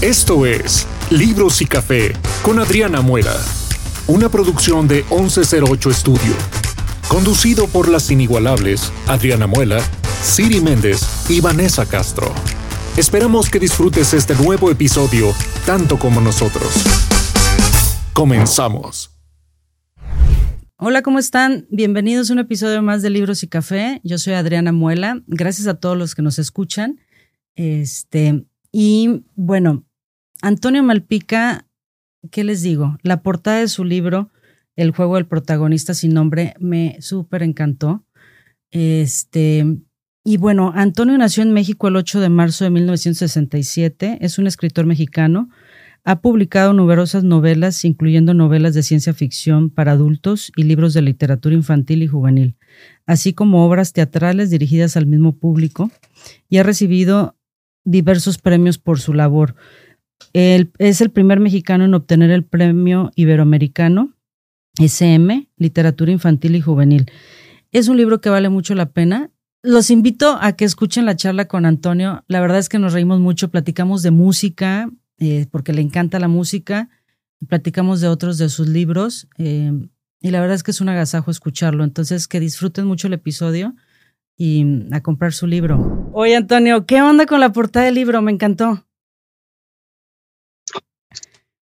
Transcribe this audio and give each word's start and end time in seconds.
Esto 0.00 0.46
es 0.46 0.86
Libros 1.10 1.60
y 1.60 1.66
Café 1.66 2.12
con 2.42 2.60
Adriana 2.60 3.00
Muela, 3.00 3.34
una 4.06 4.28
producción 4.28 4.86
de 4.86 5.04
1108 5.10 5.90
Estudio, 5.90 6.34
conducido 7.08 7.66
por 7.66 7.88
las 7.88 8.08
inigualables 8.12 8.92
Adriana 9.08 9.48
Muela, 9.48 9.80
Siri 10.22 10.60
Méndez 10.60 11.28
y 11.28 11.40
Vanessa 11.40 11.84
Castro. 11.84 12.32
Esperamos 12.96 13.50
que 13.50 13.58
disfrutes 13.58 14.14
este 14.14 14.36
nuevo 14.36 14.70
episodio 14.70 15.34
tanto 15.66 15.98
como 15.98 16.20
nosotros. 16.20 16.68
Comenzamos. 18.12 19.10
Hola, 20.76 21.02
¿cómo 21.02 21.18
están? 21.18 21.66
Bienvenidos 21.72 22.30
a 22.30 22.34
un 22.34 22.38
episodio 22.38 22.82
más 22.82 23.02
de 23.02 23.10
Libros 23.10 23.42
y 23.42 23.48
Café. 23.48 24.00
Yo 24.04 24.18
soy 24.18 24.34
Adriana 24.34 24.70
Muela. 24.70 25.24
Gracias 25.26 25.66
a 25.66 25.74
todos 25.74 25.98
los 25.98 26.14
que 26.14 26.22
nos 26.22 26.38
escuchan. 26.38 27.00
Este, 27.56 28.46
y 28.70 29.24
bueno, 29.34 29.87
Antonio 30.42 30.82
Malpica, 30.82 31.66
¿qué 32.30 32.44
les 32.44 32.62
digo? 32.62 32.96
La 33.02 33.22
portada 33.22 33.60
de 33.60 33.68
su 33.68 33.84
libro, 33.84 34.30
El 34.76 34.92
juego 34.92 35.16
del 35.16 35.26
protagonista 35.26 35.94
sin 35.94 36.14
nombre, 36.14 36.54
me 36.60 36.96
súper 37.00 37.42
encantó. 37.42 38.04
Este, 38.70 39.64
y 40.24 40.36
bueno, 40.36 40.72
Antonio 40.74 41.18
nació 41.18 41.42
en 41.42 41.52
México 41.52 41.88
el 41.88 41.96
8 41.96 42.20
de 42.20 42.28
marzo 42.28 42.64
de 42.64 42.70
1967, 42.70 44.18
es 44.20 44.38
un 44.38 44.46
escritor 44.46 44.86
mexicano, 44.86 45.48
ha 46.04 46.20
publicado 46.20 46.72
numerosas 46.72 47.24
novelas, 47.24 47.84
incluyendo 47.84 48.32
novelas 48.32 48.74
de 48.74 48.82
ciencia 48.82 49.12
ficción 49.14 49.70
para 49.70 49.92
adultos 49.92 50.52
y 50.54 50.62
libros 50.62 50.94
de 50.94 51.02
literatura 51.02 51.54
infantil 51.54 52.02
y 52.02 52.06
juvenil, 52.06 52.56
así 53.06 53.32
como 53.32 53.66
obras 53.66 53.92
teatrales 53.92 54.50
dirigidas 54.50 54.96
al 54.96 55.06
mismo 55.06 55.36
público, 55.36 55.90
y 56.48 56.58
ha 56.58 56.62
recibido 56.62 57.36
diversos 57.84 58.38
premios 58.38 58.78
por 58.78 59.00
su 59.00 59.14
labor 59.14 59.54
es 60.32 61.00
el 61.00 61.10
primer 61.10 61.40
mexicano 61.40 61.84
en 61.84 61.94
obtener 61.94 62.30
el 62.30 62.44
premio 62.44 63.10
iberoamericano 63.16 64.14
SM, 64.78 65.48
Literatura 65.56 66.12
Infantil 66.12 66.56
y 66.56 66.60
Juvenil. 66.60 67.10
Es 67.72 67.88
un 67.88 67.96
libro 67.96 68.20
que 68.20 68.30
vale 68.30 68.48
mucho 68.48 68.74
la 68.74 68.92
pena. 68.92 69.30
Los 69.62 69.90
invito 69.90 70.38
a 70.40 70.52
que 70.52 70.64
escuchen 70.64 71.04
la 71.04 71.16
charla 71.16 71.46
con 71.46 71.66
Antonio. 71.66 72.24
La 72.28 72.40
verdad 72.40 72.58
es 72.58 72.68
que 72.68 72.78
nos 72.78 72.92
reímos 72.92 73.20
mucho, 73.20 73.50
platicamos 73.50 74.02
de 74.02 74.10
música, 74.10 74.88
eh, 75.18 75.46
porque 75.50 75.72
le 75.72 75.82
encanta 75.82 76.20
la 76.20 76.28
música, 76.28 76.88
platicamos 77.48 78.00
de 78.00 78.08
otros 78.08 78.38
de 78.38 78.48
sus 78.48 78.68
libros, 78.68 79.28
eh, 79.36 79.72
y 80.20 80.30
la 80.30 80.40
verdad 80.40 80.54
es 80.54 80.62
que 80.62 80.70
es 80.70 80.80
un 80.80 80.88
agasajo 80.88 81.30
escucharlo. 81.30 81.84
Entonces, 81.84 82.28
que 82.28 82.40
disfruten 82.40 82.86
mucho 82.86 83.08
el 83.08 83.12
episodio 83.12 83.74
y 84.36 84.64
a 84.92 85.02
comprar 85.02 85.32
su 85.32 85.46
libro. 85.46 86.10
Oye, 86.12 86.36
Antonio, 86.36 86.86
¿qué 86.86 87.02
onda 87.02 87.26
con 87.26 87.40
la 87.40 87.52
portada 87.52 87.86
del 87.86 87.96
libro? 87.96 88.22
Me 88.22 88.32
encantó. 88.32 88.87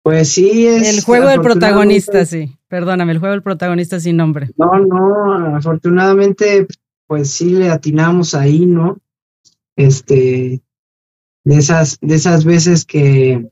Pues 0.07 0.29
sí, 0.29 0.65
es. 0.65 0.87
El 0.87 1.03
juego 1.03 1.27
del 1.27 1.41
protagonista, 1.41 2.25
sí. 2.25 2.57
Perdóname, 2.69 3.11
el 3.11 3.19
juego 3.19 3.33
del 3.33 3.43
protagonista 3.43 3.99
sin 3.99 4.15
nombre. 4.15 4.49
No, 4.55 4.79
no, 4.79 5.57
afortunadamente, 5.57 6.65
pues 7.07 7.29
sí 7.31 7.49
le 7.49 7.69
atinamos 7.69 8.33
ahí, 8.33 8.65
¿no? 8.65 8.99
Este, 9.75 10.61
de 11.43 11.55
esas, 11.57 11.97
de 11.99 12.15
esas 12.15 12.45
veces 12.45 12.85
que, 12.85 13.49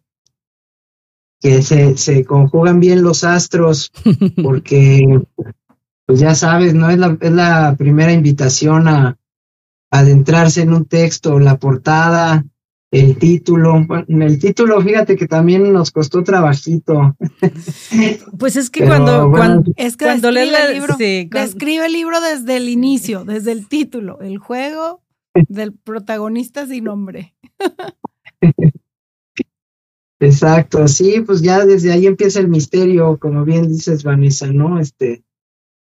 que 1.42 1.62
se, 1.62 1.98
se 1.98 2.24
conjugan 2.24 2.80
bien 2.80 3.02
los 3.02 3.26
astros, 3.26 3.92
porque, 4.42 5.04
pues 6.06 6.22
ya 6.22 6.36
sabes, 6.36 6.74
¿no? 6.74 6.90
Es 6.90 6.98
la, 6.98 7.18
es 7.20 7.32
la 7.34 7.76
primera 7.78 8.14
invitación 8.14 8.88
a, 8.88 9.18
a 9.92 10.00
adentrarse 10.00 10.62
en 10.62 10.72
un 10.72 10.86
texto, 10.86 11.38
la 11.38 11.60
portada, 11.60 12.46
el 12.96 13.18
título. 13.18 13.86
el 14.08 14.40
título, 14.40 14.82
fíjate 14.82 15.18
que 15.18 15.28
también 15.28 15.74
nos 15.74 15.92
costó 15.92 16.24
trabajito. 16.24 17.16
Pues 18.38 18.56
es 18.56 18.70
que 18.70 18.86
cuando, 18.86 19.30
cuando, 19.32 19.72
es 19.76 19.98
que 19.98 20.06
cuando 20.06 20.32
lee 20.32 20.50
el 20.50 20.74
libro, 20.74 20.96
describe 20.98 21.86
el 21.86 21.94
libro 21.94 22.20
desde 22.22 22.58
el 22.58 22.70
inicio, 22.70 23.24
desde 23.24 23.52
el 23.52 23.68
título, 23.68 24.20
el 24.22 24.38
juego 24.38 25.02
del 25.48 25.74
protagonista 25.74 26.68
sin 26.68 26.86
nombre. 26.86 27.36
Exacto, 30.20 30.88
sí, 30.88 31.22
pues 31.26 31.42
ya 31.42 31.66
desde 31.66 31.92
ahí 31.92 32.08
empieza 32.08 32.40
el 32.40 32.48
misterio, 32.48 33.18
como 33.18 33.44
bien 33.44 33.68
dices, 33.68 34.04
Vanessa, 34.04 34.48
¿no? 34.48 34.80
Este, 34.80 35.24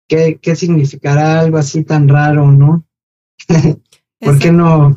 ¿qué, 0.09 0.39
qué 0.41 0.57
significará 0.57 1.41
algo 1.41 1.59
así 1.59 1.85
tan 1.85 2.09
raro, 2.09 2.51
no? 2.51 2.85
¿Por 4.21 4.39
qué 4.39 4.51
no 4.51 4.97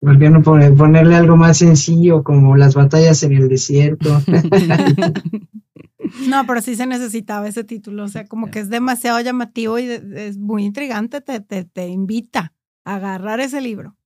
¿Por 0.00 0.18
qué 0.18 0.30
no 0.30 0.42
ponerle 0.42 1.16
algo 1.16 1.36
más 1.36 1.58
sencillo 1.58 2.22
como 2.22 2.56
las 2.56 2.74
batallas 2.74 3.22
en 3.24 3.32
el 3.32 3.48
desierto? 3.48 4.22
no, 6.28 6.46
pero 6.46 6.60
sí 6.60 6.76
se 6.76 6.86
necesitaba 6.86 7.48
ese 7.48 7.64
título, 7.64 8.04
o 8.04 8.08
sea, 8.08 8.26
como 8.26 8.50
que 8.50 8.60
es 8.60 8.70
demasiado 8.70 9.20
llamativo 9.20 9.78
y 9.78 9.90
es 9.90 10.38
muy 10.38 10.64
intrigante, 10.64 11.20
te, 11.20 11.40
te, 11.40 11.64
te 11.64 11.88
invita 11.88 12.52
a 12.84 12.96
agarrar 12.96 13.40
ese 13.40 13.60
libro. 13.60 13.96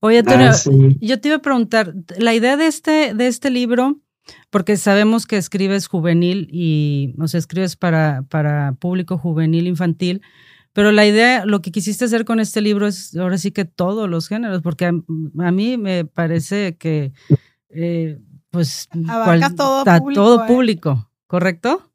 Oye, 0.00 0.18
Antonio, 0.18 0.50
ah, 0.50 0.94
yo 1.00 1.20
te 1.20 1.28
iba 1.28 1.36
a 1.36 1.42
preguntar, 1.42 1.94
la 2.18 2.34
idea 2.34 2.56
de 2.56 2.66
este, 2.66 3.14
de 3.14 3.26
este 3.26 3.50
libro, 3.50 4.00
porque 4.50 4.76
sabemos 4.76 5.26
que 5.26 5.36
escribes 5.36 5.88
juvenil 5.88 6.48
y, 6.50 7.14
o 7.18 7.28
sea, 7.28 7.38
escribes 7.38 7.76
para, 7.76 8.24
para 8.28 8.72
público 8.72 9.18
juvenil 9.18 9.66
infantil, 9.66 10.22
pero 10.72 10.92
la 10.92 11.06
idea, 11.06 11.44
lo 11.46 11.62
que 11.62 11.72
quisiste 11.72 12.04
hacer 12.04 12.24
con 12.24 12.38
este 12.38 12.60
libro 12.60 12.86
es 12.86 13.16
ahora 13.16 13.38
sí 13.38 13.50
que 13.50 13.64
todos 13.64 14.08
los 14.08 14.28
géneros, 14.28 14.62
porque 14.62 14.86
a, 14.86 14.92
mí 15.52 15.76
me 15.76 16.04
parece 16.04 16.76
que 16.76 17.12
eh, 17.70 18.20
pues 18.50 18.88
Abarca 19.08 19.54
todo, 19.54 19.84
público, 19.84 20.22
todo 20.22 20.44
¿eh? 20.44 20.46
público, 20.46 21.10
¿correcto? 21.26 21.92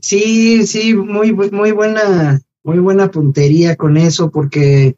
Sí, 0.00 0.66
sí, 0.66 0.94
muy, 0.94 1.32
muy 1.32 1.72
buena, 1.72 2.40
muy 2.62 2.78
buena 2.78 3.10
puntería 3.10 3.76
con 3.76 3.96
eso, 3.96 4.30
porque, 4.30 4.96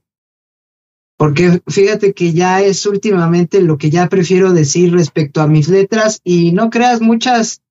porque 1.17 1.63
fíjate 1.67 2.15
que 2.15 2.33
ya 2.33 2.63
es 2.63 2.85
últimamente 2.87 3.61
lo 3.63 3.79
que 3.79 3.91
ya 3.91 4.09
prefiero 4.09 4.53
decir 4.53 4.93
respecto 4.93 5.41
a 5.41 5.47
mis 5.47 5.69
letras, 5.69 6.21
y 6.25 6.53
no 6.53 6.71
creas 6.71 7.01
muchas, 7.01 7.63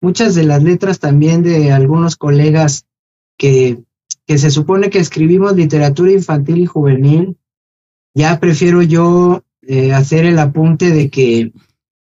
muchas 0.00 0.34
de 0.34 0.44
las 0.44 0.62
letras 0.62 0.98
también 0.98 1.42
de 1.42 1.72
algunos 1.72 2.16
colegas 2.16 2.86
que, 3.36 3.82
que 4.26 4.38
se 4.38 4.50
supone 4.50 4.90
que 4.90 4.98
escribimos 4.98 5.56
literatura 5.56 6.12
infantil 6.12 6.58
y 6.58 6.66
juvenil, 6.66 7.36
ya 8.14 8.38
prefiero 8.38 8.82
yo 8.82 9.44
eh, 9.62 9.92
hacer 9.92 10.24
el 10.24 10.38
apunte 10.38 10.90
de 10.90 11.10
que, 11.10 11.52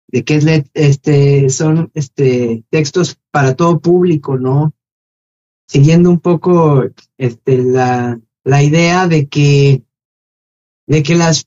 de 0.09 0.25
que 0.25 0.65
este, 0.75 1.51
son 1.51 1.91
este, 1.95 2.65
textos 2.71 3.19
para 3.31 3.55
todo 3.55 3.81
público, 3.81 4.39
¿no? 4.39 4.75
Siguiendo 5.69 6.11
un 6.11 6.19
poco 6.19 6.85
este, 7.17 7.59
la, 7.59 8.21
la 8.45 8.63
idea 8.63 9.07
de 9.07 9.29
que, 9.29 9.85
de 10.87 11.03
que 11.03 11.15
las, 11.15 11.47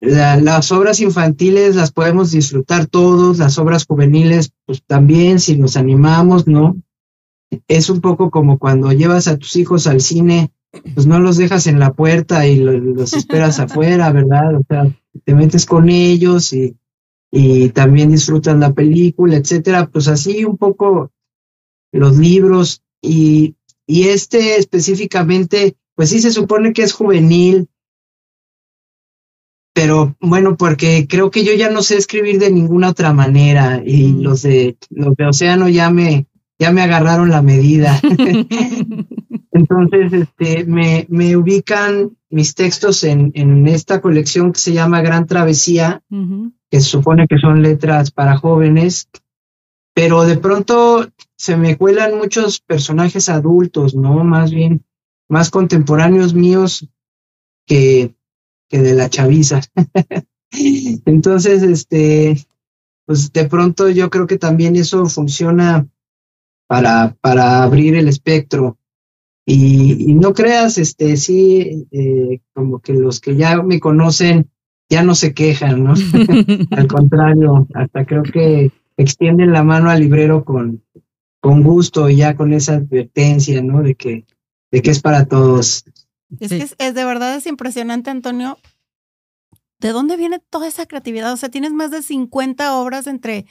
las 0.00 0.72
obras 0.72 1.00
infantiles 1.00 1.76
las 1.76 1.92
podemos 1.92 2.32
disfrutar 2.32 2.86
todos, 2.86 3.38
las 3.38 3.58
obras 3.58 3.86
juveniles, 3.86 4.52
pues 4.66 4.82
también, 4.84 5.38
si 5.38 5.56
nos 5.56 5.76
animamos, 5.76 6.46
¿no? 6.46 6.76
Es 7.68 7.90
un 7.90 8.00
poco 8.00 8.30
como 8.30 8.58
cuando 8.58 8.92
llevas 8.92 9.28
a 9.28 9.36
tus 9.36 9.56
hijos 9.56 9.86
al 9.86 10.00
cine, 10.00 10.52
pues 10.94 11.06
no 11.06 11.20
los 11.20 11.36
dejas 11.36 11.66
en 11.66 11.78
la 11.78 11.92
puerta 11.92 12.46
y 12.46 12.56
los, 12.56 13.12
esperas 13.12 13.58
afuera, 13.60 14.12
¿verdad? 14.12 14.56
O 14.56 14.62
sea, 14.68 14.96
te 15.24 15.34
metes 15.34 15.66
con 15.66 15.88
ellos 15.88 16.52
y, 16.52 16.76
y 17.30 17.70
también 17.70 18.10
disfrutas 18.10 18.56
la 18.58 18.72
película, 18.72 19.36
etcétera. 19.36 19.88
Pues 19.92 20.08
así 20.08 20.44
un 20.44 20.56
poco 20.56 21.10
los 21.92 22.16
libros 22.16 22.82
y, 23.02 23.56
y 23.86 24.08
este 24.08 24.56
específicamente, 24.56 25.76
pues 25.94 26.10
sí 26.10 26.20
se 26.20 26.30
supone 26.30 26.72
que 26.72 26.82
es 26.82 26.92
juvenil, 26.92 27.68
pero 29.74 30.16
bueno, 30.20 30.56
porque 30.56 31.06
creo 31.08 31.30
que 31.30 31.44
yo 31.44 31.54
ya 31.54 31.70
no 31.70 31.82
sé 31.82 31.96
escribir 31.96 32.38
de 32.38 32.50
ninguna 32.50 32.90
otra 32.90 33.12
manera 33.12 33.82
y 33.84 34.08
mm. 34.08 34.22
los 34.22 34.42
de 34.42 34.76
los 34.90 35.14
de 35.16 35.26
Océano 35.26 35.68
ya 35.68 35.90
me 35.90 36.26
ya 36.62 36.70
me 36.70 36.82
agarraron 36.82 37.28
la 37.28 37.42
medida. 37.42 38.00
Entonces, 39.50 40.12
este, 40.12 40.64
me, 40.64 41.06
me, 41.08 41.36
ubican 41.36 42.16
mis 42.30 42.54
textos 42.54 43.02
en, 43.02 43.32
en, 43.34 43.66
esta 43.66 44.00
colección 44.00 44.52
que 44.52 44.60
se 44.60 44.72
llama 44.72 45.02
Gran 45.02 45.26
Travesía, 45.26 46.04
que 46.70 46.80
se 46.80 46.88
supone 46.88 47.26
que 47.26 47.38
son 47.38 47.62
letras 47.62 48.12
para 48.12 48.36
jóvenes, 48.36 49.08
pero 49.92 50.22
de 50.22 50.36
pronto 50.36 51.08
se 51.36 51.56
me 51.56 51.76
cuelan 51.76 52.16
muchos 52.16 52.60
personajes 52.60 53.28
adultos, 53.28 53.96
¿no? 53.96 54.22
Más 54.22 54.52
bien, 54.52 54.84
más 55.28 55.50
contemporáneos 55.50 56.32
míos 56.32 56.88
que, 57.66 58.14
que 58.68 58.78
de 58.78 58.94
la 58.94 59.10
chaviza. 59.10 59.62
Entonces, 61.06 61.64
este, 61.64 62.36
pues 63.04 63.32
de 63.32 63.46
pronto 63.46 63.90
yo 63.90 64.10
creo 64.10 64.28
que 64.28 64.38
también 64.38 64.76
eso 64.76 65.06
funciona 65.06 65.88
para, 66.72 67.14
para 67.20 67.62
abrir 67.62 67.96
el 67.96 68.08
espectro. 68.08 68.78
Y, 69.44 70.14
no 70.14 70.32
creas, 70.32 70.78
este, 70.78 71.18
sí, 71.18 71.86
eh, 71.90 72.40
como 72.54 72.80
que 72.80 72.94
los 72.94 73.20
que 73.20 73.36
ya 73.36 73.62
me 73.62 73.78
conocen 73.78 74.48
ya 74.88 75.02
no 75.02 75.14
se 75.14 75.34
quejan, 75.34 75.84
¿no? 75.84 75.92
al 76.70 76.86
contrario, 76.86 77.68
hasta 77.74 78.06
creo 78.06 78.22
que 78.22 78.72
extienden 78.96 79.52
la 79.52 79.62
mano 79.62 79.90
al 79.90 80.00
librero 80.00 80.46
con, 80.46 80.82
con 81.42 81.62
gusto 81.62 82.08
y 82.08 82.16
ya 82.16 82.36
con 82.36 82.54
esa 82.54 82.76
advertencia, 82.76 83.60
¿no? 83.60 83.82
De 83.82 83.94
que, 83.94 84.24
de 84.70 84.80
que 84.80 84.92
es 84.92 85.02
para 85.02 85.26
todos. 85.26 85.84
Es 86.40 86.48
que 86.48 86.66
es, 86.78 86.94
de 86.94 87.04
verdad 87.04 87.36
es 87.36 87.46
impresionante, 87.46 88.08
Antonio. 88.08 88.56
¿De 89.82 89.90
dónde 89.90 90.16
viene 90.16 90.38
toda 90.38 90.68
esa 90.68 90.86
creatividad? 90.86 91.32
O 91.32 91.36
sea, 91.36 91.48
tienes 91.48 91.72
más 91.72 91.90
de 91.90 92.02
50 92.02 92.76
obras 92.76 93.08
entre, 93.08 93.46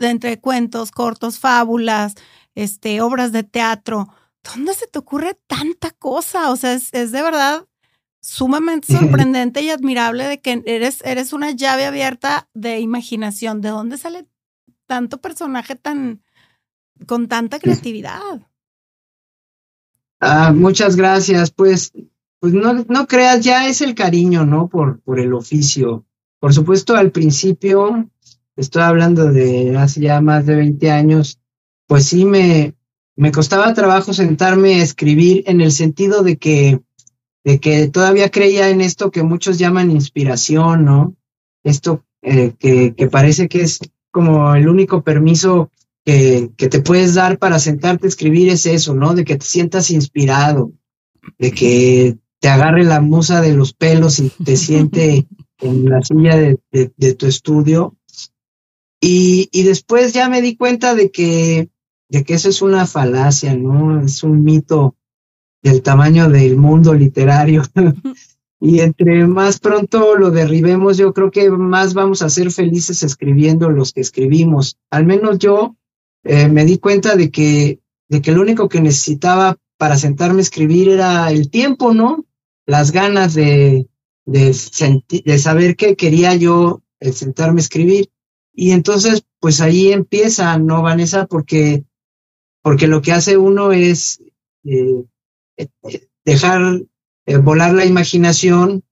entre 0.00 0.40
cuentos, 0.40 0.90
cortos, 0.90 1.38
fábulas, 1.38 2.16
este, 2.56 3.00
obras 3.00 3.30
de 3.30 3.44
teatro. 3.44 4.08
¿Dónde 4.42 4.74
se 4.74 4.88
te 4.88 4.98
ocurre 4.98 5.38
tanta 5.46 5.92
cosa? 5.92 6.50
O 6.50 6.56
sea, 6.56 6.72
es, 6.72 6.92
es 6.92 7.12
de 7.12 7.22
verdad 7.22 7.64
sumamente 8.20 8.92
sorprendente 8.98 9.62
y 9.62 9.70
admirable 9.70 10.24
de 10.24 10.40
que 10.40 10.64
eres, 10.66 11.00
eres 11.04 11.32
una 11.32 11.52
llave 11.52 11.86
abierta 11.86 12.48
de 12.52 12.80
imaginación. 12.80 13.60
¿De 13.60 13.68
dónde 13.68 13.98
sale 13.98 14.26
tanto 14.86 15.20
personaje 15.20 15.76
tan 15.76 16.24
con 17.06 17.28
tanta 17.28 17.60
creatividad? 17.60 18.50
Ah, 20.18 20.52
muchas 20.52 20.96
gracias. 20.96 21.52
Pues, 21.52 21.92
pues 22.40 22.52
no, 22.52 22.84
no 22.88 23.06
creas, 23.06 23.44
ya 23.44 23.68
es 23.68 23.80
el 23.80 23.94
cariño, 23.94 24.44
¿no? 24.44 24.68
Por, 24.68 25.00
por 25.00 25.18
el 25.20 25.34
oficio. 25.34 26.04
Por 26.38 26.52
supuesto, 26.52 26.94
al 26.94 27.10
principio, 27.10 28.08
estoy 28.56 28.82
hablando 28.82 29.32
de 29.32 29.76
hace 29.76 30.00
ya 30.00 30.20
más 30.20 30.46
de 30.46 30.56
20 30.56 30.90
años, 30.90 31.40
pues 31.86 32.06
sí 32.06 32.24
me, 32.24 32.74
me 33.16 33.32
costaba 33.32 33.72
trabajo 33.74 34.12
sentarme 34.12 34.74
a 34.74 34.82
escribir 34.82 35.44
en 35.46 35.60
el 35.60 35.72
sentido 35.72 36.22
de 36.22 36.36
que 36.36 36.80
de 37.46 37.60
que 37.60 37.88
todavía 37.88 38.28
creía 38.28 38.70
en 38.70 38.80
esto 38.80 39.12
que 39.12 39.22
muchos 39.22 39.56
llaman 39.56 39.92
inspiración, 39.92 40.84
¿no? 40.84 41.14
Esto 41.62 42.04
eh, 42.20 42.54
que, 42.58 42.92
que, 42.96 43.06
parece 43.06 43.48
que 43.48 43.60
es 43.60 43.78
como 44.10 44.56
el 44.56 44.68
único 44.68 45.04
permiso 45.04 45.70
que, 46.04 46.50
que, 46.56 46.68
te 46.68 46.80
puedes 46.80 47.14
dar 47.14 47.38
para 47.38 47.60
sentarte 47.60 48.06
a 48.06 48.08
escribir 48.08 48.48
es 48.48 48.66
eso, 48.66 48.94
¿no? 48.94 49.14
De 49.14 49.24
que 49.24 49.36
te 49.36 49.46
sientas 49.46 49.92
inspirado, 49.92 50.72
de 51.38 51.52
que 51.52 52.18
te 52.46 52.50
agarre 52.50 52.84
la 52.84 53.00
musa 53.00 53.40
de 53.40 53.52
los 53.52 53.72
pelos 53.72 54.20
y 54.20 54.28
te 54.28 54.56
siente 54.56 55.26
en 55.58 55.90
la 55.90 56.00
silla 56.00 56.36
de, 56.36 56.60
de, 56.70 57.14
tu 57.14 57.26
estudio. 57.26 57.96
Y, 59.00 59.48
y, 59.50 59.64
después 59.64 60.12
ya 60.12 60.28
me 60.28 60.40
di 60.40 60.54
cuenta 60.54 60.94
de 60.94 61.10
que, 61.10 61.70
de 62.08 62.22
que 62.22 62.34
eso 62.34 62.48
es 62.48 62.62
una 62.62 62.86
falacia, 62.86 63.56
¿no? 63.56 64.00
Es 64.00 64.22
un 64.22 64.44
mito 64.44 64.94
del 65.60 65.82
tamaño 65.82 66.28
del 66.28 66.56
mundo 66.56 66.94
literario. 66.94 67.64
y 68.60 68.78
entre 68.78 69.26
más 69.26 69.58
pronto 69.58 70.14
lo 70.14 70.30
derribemos, 70.30 70.98
yo 70.98 71.12
creo 71.12 71.32
que 71.32 71.50
más 71.50 71.94
vamos 71.94 72.22
a 72.22 72.28
ser 72.28 72.52
felices 72.52 73.02
escribiendo 73.02 73.70
los 73.70 73.92
que 73.92 74.02
escribimos. 74.02 74.78
Al 74.92 75.04
menos 75.04 75.40
yo 75.40 75.74
eh, 76.22 76.46
me 76.46 76.64
di 76.64 76.78
cuenta 76.78 77.16
de 77.16 77.32
que, 77.32 77.80
de 78.08 78.22
que 78.22 78.30
lo 78.30 78.40
único 78.40 78.68
que 78.68 78.80
necesitaba 78.80 79.56
para 79.78 79.96
sentarme 79.96 80.38
a 80.38 80.42
escribir 80.42 80.90
era 80.90 81.32
el 81.32 81.50
tiempo, 81.50 81.92
¿no? 81.92 82.24
Las 82.66 82.92
ganas 82.92 83.34
de, 83.34 83.88
de, 84.24 84.54
de 85.24 85.38
saber 85.38 85.76
que 85.76 85.96
quería 85.96 86.34
yo 86.34 86.82
sentarme 87.00 87.60
a 87.60 87.62
escribir. 87.62 88.10
Y 88.52 88.72
entonces, 88.72 89.24
pues 89.38 89.60
ahí 89.60 89.92
empieza, 89.92 90.58
¿no, 90.58 90.82
Vanessa? 90.82 91.26
Porque, 91.26 91.84
porque 92.62 92.86
lo 92.86 93.02
que 93.02 93.12
hace 93.12 93.36
uno 93.36 93.72
es 93.72 94.20
eh, 94.64 95.04
dejar 96.24 96.82
eh, 97.26 97.36
volar 97.36 97.74
la 97.74 97.84
imaginación, 97.84 98.82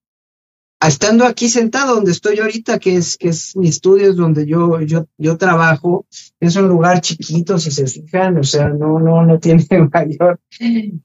estando 0.80 1.24
aquí 1.24 1.48
sentado 1.48 1.94
donde 1.94 2.12
estoy 2.12 2.38
ahorita, 2.38 2.78
que 2.78 2.96
es, 2.96 3.16
que 3.16 3.28
es 3.30 3.56
mi 3.56 3.68
estudio, 3.68 4.10
es 4.10 4.16
donde 4.16 4.46
yo, 4.46 4.80
yo, 4.82 5.06
yo 5.16 5.38
trabajo, 5.38 6.06
es 6.40 6.56
un 6.56 6.68
lugar 6.68 7.00
chiquito, 7.00 7.58
si 7.58 7.70
se 7.70 7.86
fijan, 7.86 8.36
o 8.38 8.44
sea, 8.44 8.68
no, 8.68 8.98
no, 8.98 9.24
no 9.24 9.38
tiene 9.38 9.66
mayor, 9.92 10.40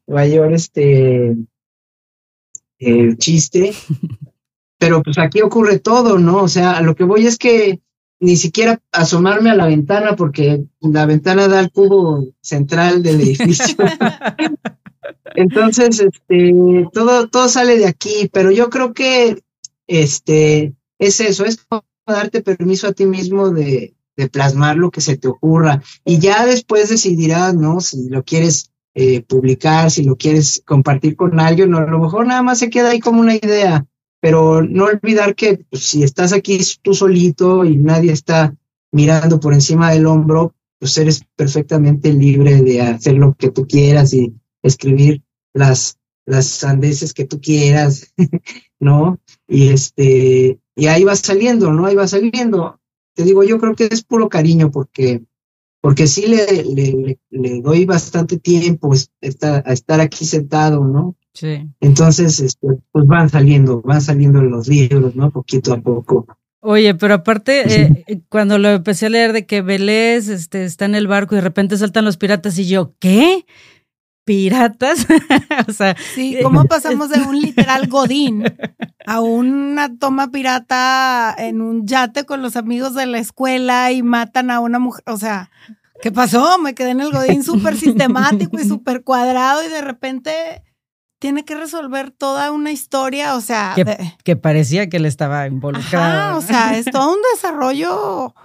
mayor 0.06 0.54
este 0.54 1.38
eh, 2.80 3.16
chiste, 3.18 3.74
pero 4.78 5.04
pues 5.04 5.18
aquí 5.18 5.42
ocurre 5.42 5.80
todo, 5.80 6.18
¿no? 6.18 6.44
O 6.44 6.48
sea, 6.48 6.82
lo 6.82 6.96
que 6.96 7.04
voy 7.04 7.28
es 7.28 7.38
que 7.38 7.82
ni 8.22 8.36
siquiera 8.36 8.82
asomarme 8.92 9.50
a 9.50 9.56
la 9.56 9.66
ventana 9.66 10.16
porque 10.16 10.66
la 10.82 11.06
ventana 11.06 11.48
da 11.48 11.60
al 11.60 11.72
cubo 11.72 12.26
central 12.42 13.02
del 13.02 13.22
edificio. 13.22 13.76
Entonces, 15.36 16.00
este, 16.00 16.88
todo, 16.92 17.30
todo 17.30 17.48
sale 17.48 17.78
de 17.78 17.88
aquí, 17.88 18.30
pero 18.32 18.52
yo 18.52 18.70
creo 18.70 18.94
que 18.94 19.42
este, 19.88 20.74
es 20.98 21.20
eso, 21.22 21.46
es 21.46 21.66
darte 22.06 22.42
permiso 22.42 22.88
a 22.88 22.94
ti 22.94 23.06
mismo 23.06 23.52
de, 23.52 23.96
de 24.18 24.30
plasmar 24.30 24.76
lo 24.76 24.92
que 24.92 25.02
se 25.02 25.18
te 25.18 25.28
ocurra 25.28 25.82
y 26.04 26.20
ya 26.20 26.46
después 26.46 26.90
decidirás, 26.90 27.56
¿no? 27.56 27.80
Si 27.80 28.10
lo 28.10 28.24
quieres 28.24 28.72
eh, 29.02 29.22
publicar, 29.22 29.90
si 29.90 30.04
lo 30.04 30.18
quieres 30.18 30.62
compartir 30.66 31.16
con 31.16 31.40
alguien, 31.40 31.74
a 31.74 31.86
lo 31.86 32.00
mejor 32.00 32.28
nada 32.28 32.44
más 32.44 32.60
se 32.60 32.70
queda 32.70 32.90
ahí 32.90 33.00
como 33.00 33.22
una 33.22 33.34
idea, 33.34 33.86
pero 34.20 34.62
no 34.62 34.88
olvidar 34.88 35.36
que 35.36 35.64
pues, 35.70 35.84
si 35.84 36.04
estás 36.04 36.34
aquí 36.34 36.60
tú 36.82 36.94
solito 36.94 37.64
y 37.64 37.78
nadie 37.78 38.12
está 38.12 38.54
mirando 38.92 39.40
por 39.40 39.54
encima 39.54 39.90
del 39.90 40.06
hombro, 40.06 40.54
pues 40.80 40.98
eres 40.98 41.24
perfectamente 41.38 42.12
libre 42.12 42.62
de 42.62 42.82
hacer 42.82 43.14
lo 43.14 43.36
que 43.36 43.52
tú 43.52 43.66
quieras 43.66 44.14
y 44.14 44.34
escribir 44.64 45.24
las, 45.54 45.98
las 46.26 46.48
sandeces 46.48 47.14
que 47.14 47.24
tú 47.24 47.40
quieras, 47.40 48.14
¿no? 48.82 49.18
Y 49.48 49.70
este, 49.70 50.60
y 50.76 50.88
ahí 50.88 51.06
va 51.06 51.16
saliendo, 51.16 51.72
¿no? 51.72 51.86
Ahí 51.86 51.96
va 51.96 52.10
saliendo. 52.10 52.82
Te 53.14 53.24
digo, 53.24 53.46
yo 53.46 53.60
creo 53.60 53.76
que 53.76 53.88
es 53.90 54.04
puro 54.04 54.28
cariño 54.28 54.72
porque, 54.72 55.24
porque 55.82 56.08
sí 56.08 56.28
le, 56.28 56.64
le, 56.64 57.20
le 57.30 57.62
doy 57.62 57.86
bastante 57.86 58.38
tiempo 58.38 58.94
a 58.94 59.74
estar 59.74 60.02
aquí 60.02 60.26
sentado, 60.26 60.84
¿no? 60.86 61.16
Sí. 61.34 61.70
Entonces, 61.80 62.40
este, 62.40 62.68
pues 62.92 63.06
van 63.06 63.30
saliendo, 63.30 63.82
van 63.82 64.02
saliendo 64.02 64.42
los 64.42 64.68
libros, 64.68 65.16
¿no? 65.16 65.32
Poquito 65.32 65.74
a 65.74 65.82
poco. 65.82 66.28
Oye, 66.62 66.94
pero 66.96 67.14
aparte, 67.14 67.64
eh, 67.74 68.22
cuando 68.28 68.58
lo 68.58 68.70
empecé 68.70 69.06
a 69.06 69.10
leer 69.10 69.32
de 69.32 69.46
que 69.46 69.62
Vélez 69.62 70.28
este, 70.28 70.66
está 70.66 70.86
en 70.86 70.96
el 70.96 71.08
barco 71.08 71.34
y 71.34 71.38
de 71.38 71.42
repente 71.42 71.78
saltan 71.78 72.04
los 72.04 72.18
piratas 72.18 72.58
y 72.60 72.68
yo, 72.68 72.96
¿qué? 73.00 73.46
Piratas. 74.30 75.08
o 75.68 75.74
sea, 75.74 75.96
sí, 76.14 76.38
¿cómo 76.44 76.66
pasamos 76.66 77.10
de 77.10 77.20
un 77.20 77.42
literal 77.42 77.88
godín 77.88 78.44
a 79.08 79.22
una 79.22 79.98
toma 79.98 80.30
pirata 80.30 81.34
en 81.36 81.62
un 81.62 81.88
yate 81.88 82.28
con 82.28 82.44
los 82.44 82.56
amigos 82.56 82.94
de 82.94 83.08
la 83.08 83.18
escuela 83.18 83.92
y 83.92 84.04
matan 84.04 84.52
a 84.52 84.60
una 84.60 84.78
mujer? 84.78 85.04
O 85.08 85.18
sea, 85.18 85.50
¿qué 86.04 86.12
pasó? 86.12 86.60
Me 86.60 86.76
quedé 86.76 86.92
en 86.92 87.02
el 87.02 87.12
godín 87.12 87.44
súper 87.44 87.76
sistemático 87.76 88.60
y 88.60 88.68
súper 88.68 89.04
cuadrado 89.04 89.64
y 89.66 89.70
de 89.70 89.82
repente 89.82 90.64
tiene 91.18 91.44
que 91.44 91.56
resolver 91.56 92.12
toda 92.12 92.52
una 92.52 92.72
historia, 92.72 93.36
o 93.36 93.42
sea... 93.42 93.76
Que, 94.24 94.36
parecía 94.36 94.90
que 94.90 94.98
él 94.98 95.08
estaba 95.08 95.48
involucrado. 95.48 96.38
o 96.38 96.42
sea, 96.42 96.78
es 96.78 96.86
todo 96.86 97.12
un 97.12 97.20
desarrollo 97.34 98.36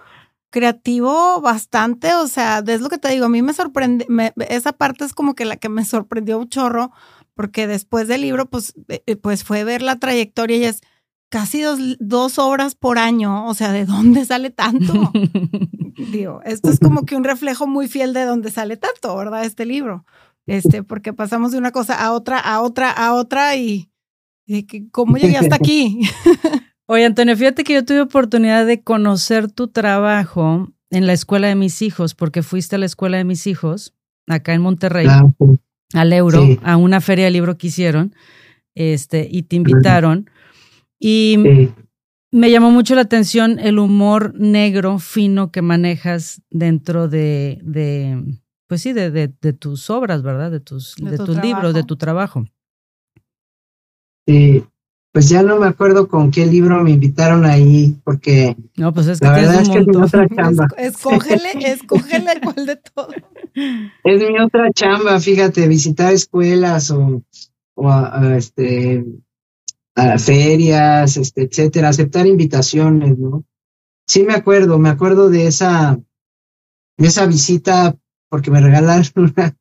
creativo 0.55 1.41
bastante, 1.41 2.15
o 2.15 2.29
sea, 2.29 2.63
es 2.65 2.81
lo 2.81 2.89
que 2.89 2.99
te 2.99 3.09
digo, 3.09 3.27
a 3.27 3.29
mí 3.29 3.43
me 3.43 3.53
sorprende, 3.53 4.07
esa 4.49 4.73
parte 4.73 5.05
es 5.05 5.13
como 5.13 5.35
que 5.35 5.45
la 5.45 5.57
que 5.57 5.69
me 5.69 5.85
sorprendió 5.85 6.39
un 6.39 6.49
chorro, 6.49 6.93
porque 7.35 7.67
después 7.67 8.07
del 8.07 8.21
libro, 8.21 8.47
pues, 8.47 8.73
eh, 8.87 9.03
eh, 9.07 9.17
pues 9.17 9.43
fue 9.43 9.65
ver 9.65 9.83
la 9.83 9.99
trayectoria 9.99 10.57
y 10.57 10.65
es 10.67 10.83
casi 11.29 11.61
dos, 11.61 11.81
dos 11.99 12.39
obras 12.39 12.77
por 12.77 12.99
año, 12.99 13.49
o 13.49 13.55
sea, 13.55 13.73
¿de 13.73 13.85
dónde 13.85 14.25
sale 14.27 14.51
tanto? 14.51 15.11
digo, 16.13 16.41
esto 16.45 16.71
es 16.71 16.79
como 16.79 17.05
que 17.05 17.17
un 17.17 17.25
reflejo 17.25 17.67
muy 17.67 17.89
fiel 17.89 18.13
de 18.13 18.25
dónde 18.25 18.53
sale 18.53 18.77
tanto, 18.77 19.17
¿verdad? 19.17 19.45
Este 19.45 19.67
libro, 19.67 20.05
este, 20.47 20.85
porque 20.85 21.13
pasamos 21.13 21.51
de 21.51 21.59
una 21.59 21.73
cosa 21.73 22.01
a 22.01 22.13
otra, 22.13 22.39
a 22.39 22.61
otra, 22.61 22.93
a 22.93 23.13
otra 23.15 23.57
y, 23.57 23.91
y 24.47 24.89
¿cómo 24.91 25.17
llegué 25.17 25.37
hasta 25.37 25.57
aquí? 25.57 26.03
Oye, 26.87 27.07
Antonio, 27.07 27.37
fíjate 27.37 27.65
que 27.65 27.75
yo 27.75 27.85
tuve 27.85 28.03
oportunidad 28.03 28.67
de 28.67 28.83
conocer 28.83 29.51
tu 29.51 29.69
trabajo 29.69 30.69
en 30.91 31.07
la 31.07 31.15
escuela 31.15 31.49
de 31.49 31.55
mis 31.55 31.81
hijos, 31.81 32.15
porque 32.15 32.43
fuiste 32.43 32.77
a 32.77 32.79
la 32.79 32.87
escuela 32.87 33.17
de 33.17 33.25
mis 33.25 33.47
hijos, 33.47 33.95
acá 34.27 34.53
en 34.53 34.61
Monterrey, 34.61 35.09
al 35.95 36.13
Euro, 36.13 36.47
a 36.63 36.77
una 36.77 37.01
feria 37.01 37.25
de 37.25 37.31
libro 37.31 37.57
que 37.57 37.69
hicieron, 37.69 38.15
este, 38.75 39.27
y 39.31 39.45
te 39.45 39.57
invitaron. 39.57 40.29
Y 40.99 41.39
me 42.31 42.51
llamó 42.51 42.71
mucho 42.71 42.95
la 42.95 43.03
atención 43.03 43.59
el 43.59 43.79
humor 43.79 44.35
negro, 44.35 44.99
fino 44.99 45.51
que 45.51 45.63
manejas 45.63 46.43
dentro 46.51 47.09
de, 47.09 47.61
de 47.63 48.23
pues 48.67 48.83
sí, 48.83 48.93
de, 48.93 49.11
de, 49.11 49.53
tus 49.53 49.89
obras, 49.89 50.23
¿verdad? 50.23 50.51
De 50.51 50.61
tus, 50.61 50.97
de, 50.97 51.17
tus 51.17 51.43
libros, 51.43 51.75
de 51.75 51.85
tu 51.85 51.97
trabajo. 51.97 52.45
Sí, 54.27 54.65
pues 55.15 55.29
ya 55.29 55.45
no 55.45 55.61
me 55.61 55.69
acuerdo 55.69 56.09
con 56.09 56.33
qué 56.33 56.45
libro 56.45 56.83
me 56.83 56.91
invitaron 56.91 57.45
ahí, 57.45 57.97
porque 58.03 58.57
no, 58.77 58.93
pues 58.93 59.07
es 59.07 59.21
que 59.21 59.27
la 59.27 59.33
verdad 59.33 59.63
es 59.63 59.69
que 59.69 59.79
es 59.79 59.87
mi 59.87 59.97
otra 59.97 60.29
chamba. 60.37 60.67
Escógele, 60.77 61.53
escógele 61.67 62.41
cuál 62.43 62.67
de 62.67 62.75
todo. 62.75 63.11
Es 64.03 64.21
mi 64.21 64.41
otra 64.41 64.73
chamba, 64.73 65.21
fíjate, 65.21 65.69
visitar 65.69 66.13
escuelas 66.13 66.91
o, 66.91 67.23
o 67.75 67.91
este 68.37 69.05
a 69.95 70.19
ferias, 70.19 71.17
este, 71.17 71.43
etcétera, 71.43 71.91
aceptar 71.91 72.27
invitaciones, 72.27 73.17
¿no? 73.17 73.45
Sí 74.09 74.25
me 74.25 74.35
acuerdo, 74.35 74.81
me 74.81 74.89
acuerdo 74.89 75.31
de 75.31 75.47
esa, 75.47 75.97
de 76.99 77.07
esa 77.07 77.27
visita 77.27 77.95
porque 78.29 78.51
me 78.51 78.61
regalaron 78.61 79.05
una, 79.15 79.57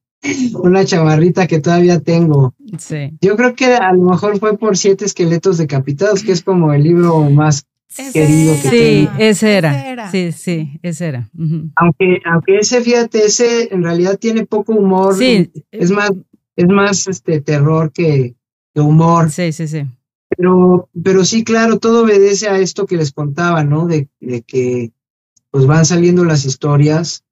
una 0.53 0.85
chamarrita 0.85 1.47
que 1.47 1.59
todavía 1.59 1.99
tengo. 1.99 2.53
Sí. 2.77 3.11
Yo 3.21 3.35
creo 3.35 3.55
que 3.55 3.65
a 3.75 3.91
lo 3.93 4.03
mejor 4.03 4.39
fue 4.39 4.57
por 4.57 4.77
Siete 4.77 5.05
Esqueletos 5.05 5.57
Decapitados, 5.57 6.23
que 6.23 6.31
es 6.31 6.43
como 6.43 6.73
el 6.73 6.83
libro 6.83 7.29
más 7.29 7.65
querido 8.13 8.53
que 8.61 8.69
Sí, 8.69 9.07
tengo. 9.07 9.19
ese 9.19 9.53
era. 9.57 9.71
Ese 9.79 9.89
era. 9.91 10.11
Sí, 10.11 10.31
sí, 10.31 10.79
ese 10.81 11.05
era. 11.07 11.29
Aunque, 11.75 12.19
aunque 12.25 12.57
ese, 12.59 12.81
fíjate, 12.81 13.25
ese 13.25 13.73
en 13.73 13.83
realidad 13.83 14.17
tiene 14.17 14.45
poco 14.45 14.73
humor. 14.73 15.15
Sí. 15.15 15.51
Es 15.71 15.91
más, 15.91 16.11
es 16.55 16.67
más 16.67 17.07
este 17.07 17.41
terror 17.41 17.91
que, 17.91 18.35
que 18.73 18.81
humor. 18.81 19.29
Sí, 19.29 19.51
sí, 19.51 19.67
sí. 19.67 19.83
Pero, 20.35 20.89
pero 21.03 21.23
sí, 21.25 21.43
claro, 21.43 21.77
todo 21.77 22.03
obedece 22.03 22.47
a 22.47 22.57
esto 22.57 22.87
que 22.87 22.97
les 22.97 23.11
contaba, 23.11 23.63
¿no? 23.63 23.85
De, 23.85 24.07
de 24.19 24.41
que 24.41 24.91
pues 25.51 25.67
van 25.67 25.85
saliendo 25.85 26.25
las 26.25 26.45
historias. 26.45 27.23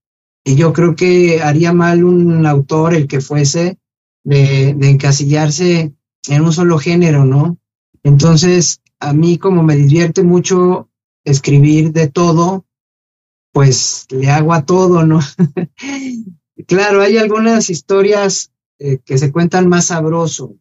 Y 0.43 0.55
yo 0.55 0.73
creo 0.73 0.95
que 0.95 1.41
haría 1.41 1.71
mal 1.73 2.03
un 2.03 2.45
autor, 2.45 2.93
el 2.93 3.07
que 3.07 3.21
fuese, 3.21 3.77
de, 4.23 4.69
encasillarse 4.69 5.93
en 6.27 6.41
un 6.41 6.53
solo 6.53 6.77
género, 6.77 7.25
¿no? 7.25 7.57
Entonces, 8.03 8.81
a 8.99 9.13
mí 9.13 9.37
como 9.37 9.63
me 9.63 9.75
divierte 9.75 10.23
mucho 10.23 10.89
escribir 11.23 11.91
de 11.91 12.07
todo, 12.07 12.65
pues 13.51 14.07
le 14.09 14.29
hago 14.29 14.53
a 14.53 14.65
todo, 14.65 15.05
¿no? 15.05 15.19
claro, 16.67 17.01
hay 17.01 17.17
algunas 17.17 17.69
historias 17.69 18.51
eh, 18.79 18.99
que 19.03 19.17
se 19.17 19.31
cuentan 19.31 19.67
más 19.67 19.85
sabroso. 19.85 20.55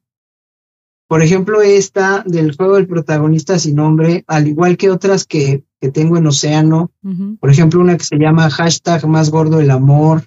Por 1.09 1.23
ejemplo, 1.23 1.61
esta 1.63 2.23
del 2.27 2.55
juego 2.55 2.77
del 2.77 2.87
protagonista 2.87 3.59
sin 3.59 3.77
nombre, 3.77 4.25
al 4.27 4.47
igual 4.47 4.77
que 4.77 4.91
otras 4.91 5.25
que, 5.25 5.65
que 5.81 5.91
tengo 5.91 6.17
en 6.17 6.27
Océano, 6.27 6.91
por 7.41 7.51
ejemplo, 7.51 7.81
una 7.81 7.97
que 7.97 8.05
se 8.05 8.19
llama 8.19 8.51
hashtag 8.51 9.07
más 9.07 9.31
gordo 9.31 9.61
el 9.61 9.71
amor 9.71 10.25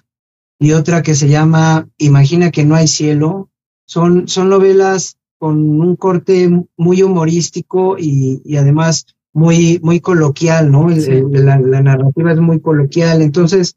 y 0.58 0.72
otra 0.72 1.02
que 1.02 1.14
se 1.14 1.28
llama 1.28 1.88
Imagina 1.98 2.50
que 2.50 2.64
no 2.64 2.74
hay 2.74 2.88
cielo. 2.88 3.50
Son, 3.86 4.26
son 4.28 4.48
novelas 4.48 5.18
con 5.38 5.80
un 5.80 5.94
corte 5.96 6.50
muy 6.76 7.02
humorístico 7.02 7.96
y, 7.98 8.40
y 8.44 8.56
además 8.56 9.06
muy, 9.32 9.78
muy 9.82 10.00
coloquial, 10.00 10.70
¿no? 10.70 10.90
Sí. 10.90 11.22
la 11.30 11.58
narrativa 11.58 12.32
es 12.32 12.40
muy 12.40 12.60
coloquial. 12.60 13.22
Entonces, 13.22 13.76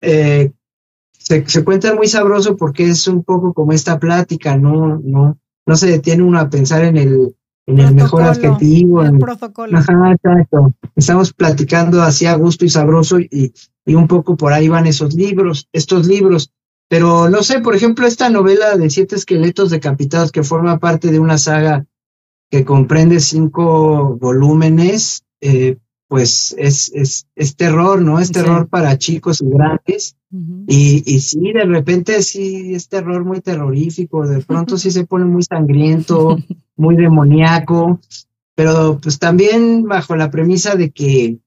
eh, 0.00 0.52
se, 1.18 1.46
se 1.46 1.64
cuenta 1.64 1.94
muy 1.94 2.06
sabroso 2.06 2.56
porque 2.56 2.84
es 2.88 3.06
un 3.08 3.24
poco 3.24 3.52
como 3.52 3.72
esta 3.72 3.98
plática, 3.98 4.56
¿no? 4.56 4.98
No, 5.02 5.38
no 5.66 5.76
se 5.76 5.88
detiene 5.88 6.22
uno 6.22 6.38
a 6.38 6.48
pensar 6.48 6.84
en 6.84 6.96
el, 6.96 7.34
en 7.70 7.78
el 7.78 7.94
mejor 7.94 8.22
adjetivo, 8.22 9.02
El 9.02 9.08
en, 9.08 9.18
protocolo. 9.18 9.78
Ajá, 9.78 10.12
exacto. 10.12 10.72
Estamos 10.96 11.32
platicando 11.32 12.02
así 12.02 12.26
a 12.26 12.34
gusto 12.34 12.64
y 12.64 12.68
sabroso 12.68 13.18
y, 13.20 13.52
y 13.84 13.94
un 13.94 14.08
poco 14.08 14.36
por 14.36 14.52
ahí 14.52 14.68
van 14.68 14.86
esos 14.86 15.14
libros, 15.14 15.68
estos 15.72 16.06
libros. 16.06 16.52
Pero 16.88 17.30
no 17.30 17.42
sé, 17.42 17.60
por 17.60 17.76
ejemplo, 17.76 18.06
esta 18.06 18.30
novela 18.30 18.76
de 18.76 18.90
siete 18.90 19.14
esqueletos 19.14 19.70
decapitados 19.70 20.32
que 20.32 20.42
forma 20.42 20.78
parte 20.78 21.12
de 21.12 21.20
una 21.20 21.38
saga 21.38 21.86
que 22.50 22.64
comprende 22.64 23.20
cinco 23.20 24.16
volúmenes, 24.16 25.24
eh, 25.40 25.78
pues 26.10 26.56
es, 26.58 26.90
es, 26.92 27.28
es 27.36 27.54
terror, 27.54 28.02
¿no? 28.02 28.18
Es 28.18 28.26
Sí. 28.26 28.32
terror 28.32 28.68
para 28.68 28.98
chicos 28.98 29.40
y 29.42 29.48
grandes. 29.48 30.16
Y, 30.66 31.04
y 31.06 31.20
sí, 31.20 31.52
de 31.52 31.64
repente 31.64 32.20
sí 32.24 32.74
es 32.74 32.88
terror 32.88 33.24
muy 33.24 33.40
terrorífico, 33.40 34.26
de 34.26 34.40
pronto 34.42 34.76
sí 34.76 34.90
se 34.90 35.06
pone 35.06 35.24
muy 35.26 35.44
sangriento, 35.44 36.36
muy 36.76 36.96
demoníaco, 36.96 38.00
pero 38.56 38.98
pues 39.00 39.20
también 39.20 39.84
bajo 39.84 40.16
la 40.16 40.32
premisa 40.32 40.74
de 40.74 40.90
que, 40.90 41.38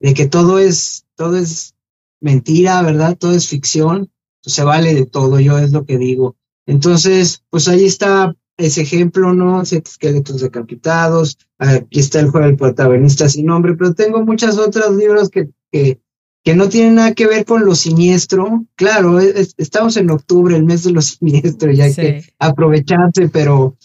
de 0.00 0.14
que 0.14 0.26
todo 0.26 0.58
es, 0.58 1.04
todo 1.14 1.36
es 1.36 1.74
mentira, 2.18 2.80
¿verdad? 2.80 3.18
Todo 3.18 3.32
es 3.34 3.46
ficción, 3.46 4.10
pues 4.42 4.54
se 4.54 4.64
vale 4.64 4.94
de 4.94 5.04
todo, 5.04 5.38
yo 5.38 5.58
es 5.58 5.72
lo 5.72 5.84
que 5.84 5.98
digo. 5.98 6.36
Entonces, 6.64 7.44
pues 7.50 7.68
ahí 7.68 7.84
está 7.84 8.34
ese 8.56 8.82
ejemplo, 8.82 9.32
¿no? 9.32 9.64
Siete 9.64 9.90
esqueletos 9.90 10.40
decapitados, 10.40 11.38
aquí 11.58 12.00
está 12.00 12.20
el 12.20 12.30
juego 12.30 12.46
del 12.46 12.56
protagonista 12.56 13.28
sin 13.28 13.46
nombre, 13.46 13.74
pero 13.76 13.94
tengo 13.94 14.24
muchos 14.24 14.58
otros 14.58 14.94
libros 14.96 15.30
que, 15.30 15.48
que, 15.70 16.00
que 16.44 16.54
no 16.54 16.68
tienen 16.68 16.96
nada 16.96 17.14
que 17.14 17.26
ver 17.26 17.44
con 17.44 17.64
lo 17.64 17.74
siniestro. 17.74 18.64
Claro, 18.74 19.20
es- 19.20 19.54
estamos 19.56 19.96
en 19.96 20.10
octubre, 20.10 20.54
el 20.56 20.64
mes 20.64 20.84
de 20.84 20.92
lo 20.92 21.00
siniestro, 21.02 21.72
y 21.72 21.80
hay 21.80 21.92
Sí. 21.92 22.00
que 22.02 22.24
aprovecharse, 22.38 23.28
pero, 23.28 23.76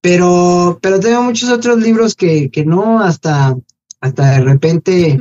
pero, 0.00 0.78
pero 0.80 1.00
tengo 1.00 1.22
muchos 1.22 1.50
otros 1.50 1.78
libros 1.80 2.14
que, 2.14 2.50
que 2.50 2.64
no, 2.64 3.00
hasta, 3.00 3.56
hasta 4.00 4.30
de 4.32 4.40
repente 4.40 5.20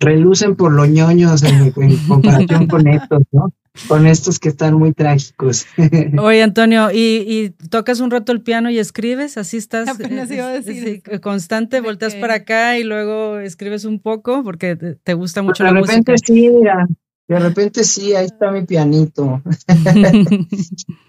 relucen 0.00 0.56
por 0.56 0.72
lo 0.72 0.86
ñoños 0.86 1.42
en, 1.42 1.72
en 1.76 1.96
comparación 2.08 2.66
con 2.66 2.86
estos, 2.86 3.22
¿no? 3.32 3.52
Con 3.86 4.06
estos 4.06 4.38
que 4.40 4.48
están 4.48 4.74
muy 4.74 4.92
trágicos. 4.92 5.66
Oye, 6.18 6.42
Antonio, 6.42 6.90
¿y, 6.90 7.24
y 7.26 7.50
tocas 7.68 8.00
un 8.00 8.10
rato 8.10 8.32
el 8.32 8.42
piano 8.42 8.70
y 8.70 8.78
escribes? 8.78 9.38
¿Así 9.38 9.56
estás? 9.56 9.88
Apenas 9.88 10.30
eh, 10.30 10.36
iba 10.36 10.48
a 10.48 10.52
decir 10.52 11.02
sí, 11.04 11.20
constante, 11.20 11.76
De 11.76 11.82
volteas 11.82 12.14
para 12.16 12.34
acá 12.34 12.76
y 12.78 12.84
luego 12.84 13.38
escribes 13.38 13.84
un 13.84 14.00
poco 14.00 14.42
porque 14.42 14.74
te, 14.74 14.94
te 14.96 15.14
gusta 15.14 15.42
mucho 15.42 15.62
de 15.62 15.72
la 15.72 15.80
repente 15.80 16.12
música. 16.12 16.26
sí, 16.26 16.48
mira, 16.50 16.88
de 17.28 17.38
repente 17.38 17.84
sí, 17.84 18.14
ahí 18.14 18.24
está 18.24 18.50
mi 18.50 18.64
pianito. 18.64 19.42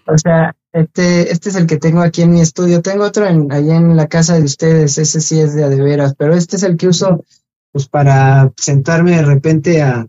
O 0.06 0.18
sea, 0.18 0.56
este, 0.72 1.30
este 1.30 1.50
es 1.50 1.54
el 1.54 1.68
que 1.68 1.76
tengo 1.76 2.00
aquí 2.00 2.22
en 2.22 2.32
mi 2.32 2.40
estudio. 2.40 2.82
Tengo 2.82 3.04
otro 3.04 3.28
en, 3.28 3.52
allá 3.52 3.76
en 3.76 3.96
la 3.96 4.08
casa 4.08 4.34
de 4.34 4.42
ustedes, 4.42 4.98
ese 4.98 5.20
sí 5.20 5.38
es 5.38 5.54
de 5.54 5.62
a 5.62 5.68
de 5.68 5.80
veras, 5.80 6.16
pero 6.18 6.34
este 6.34 6.56
es 6.56 6.64
el 6.64 6.76
que 6.76 6.88
uso 6.88 7.24
pues 7.72 7.88
para 7.88 8.52
sentarme 8.56 9.12
de 9.16 9.22
repente 9.22 9.82
a, 9.82 10.06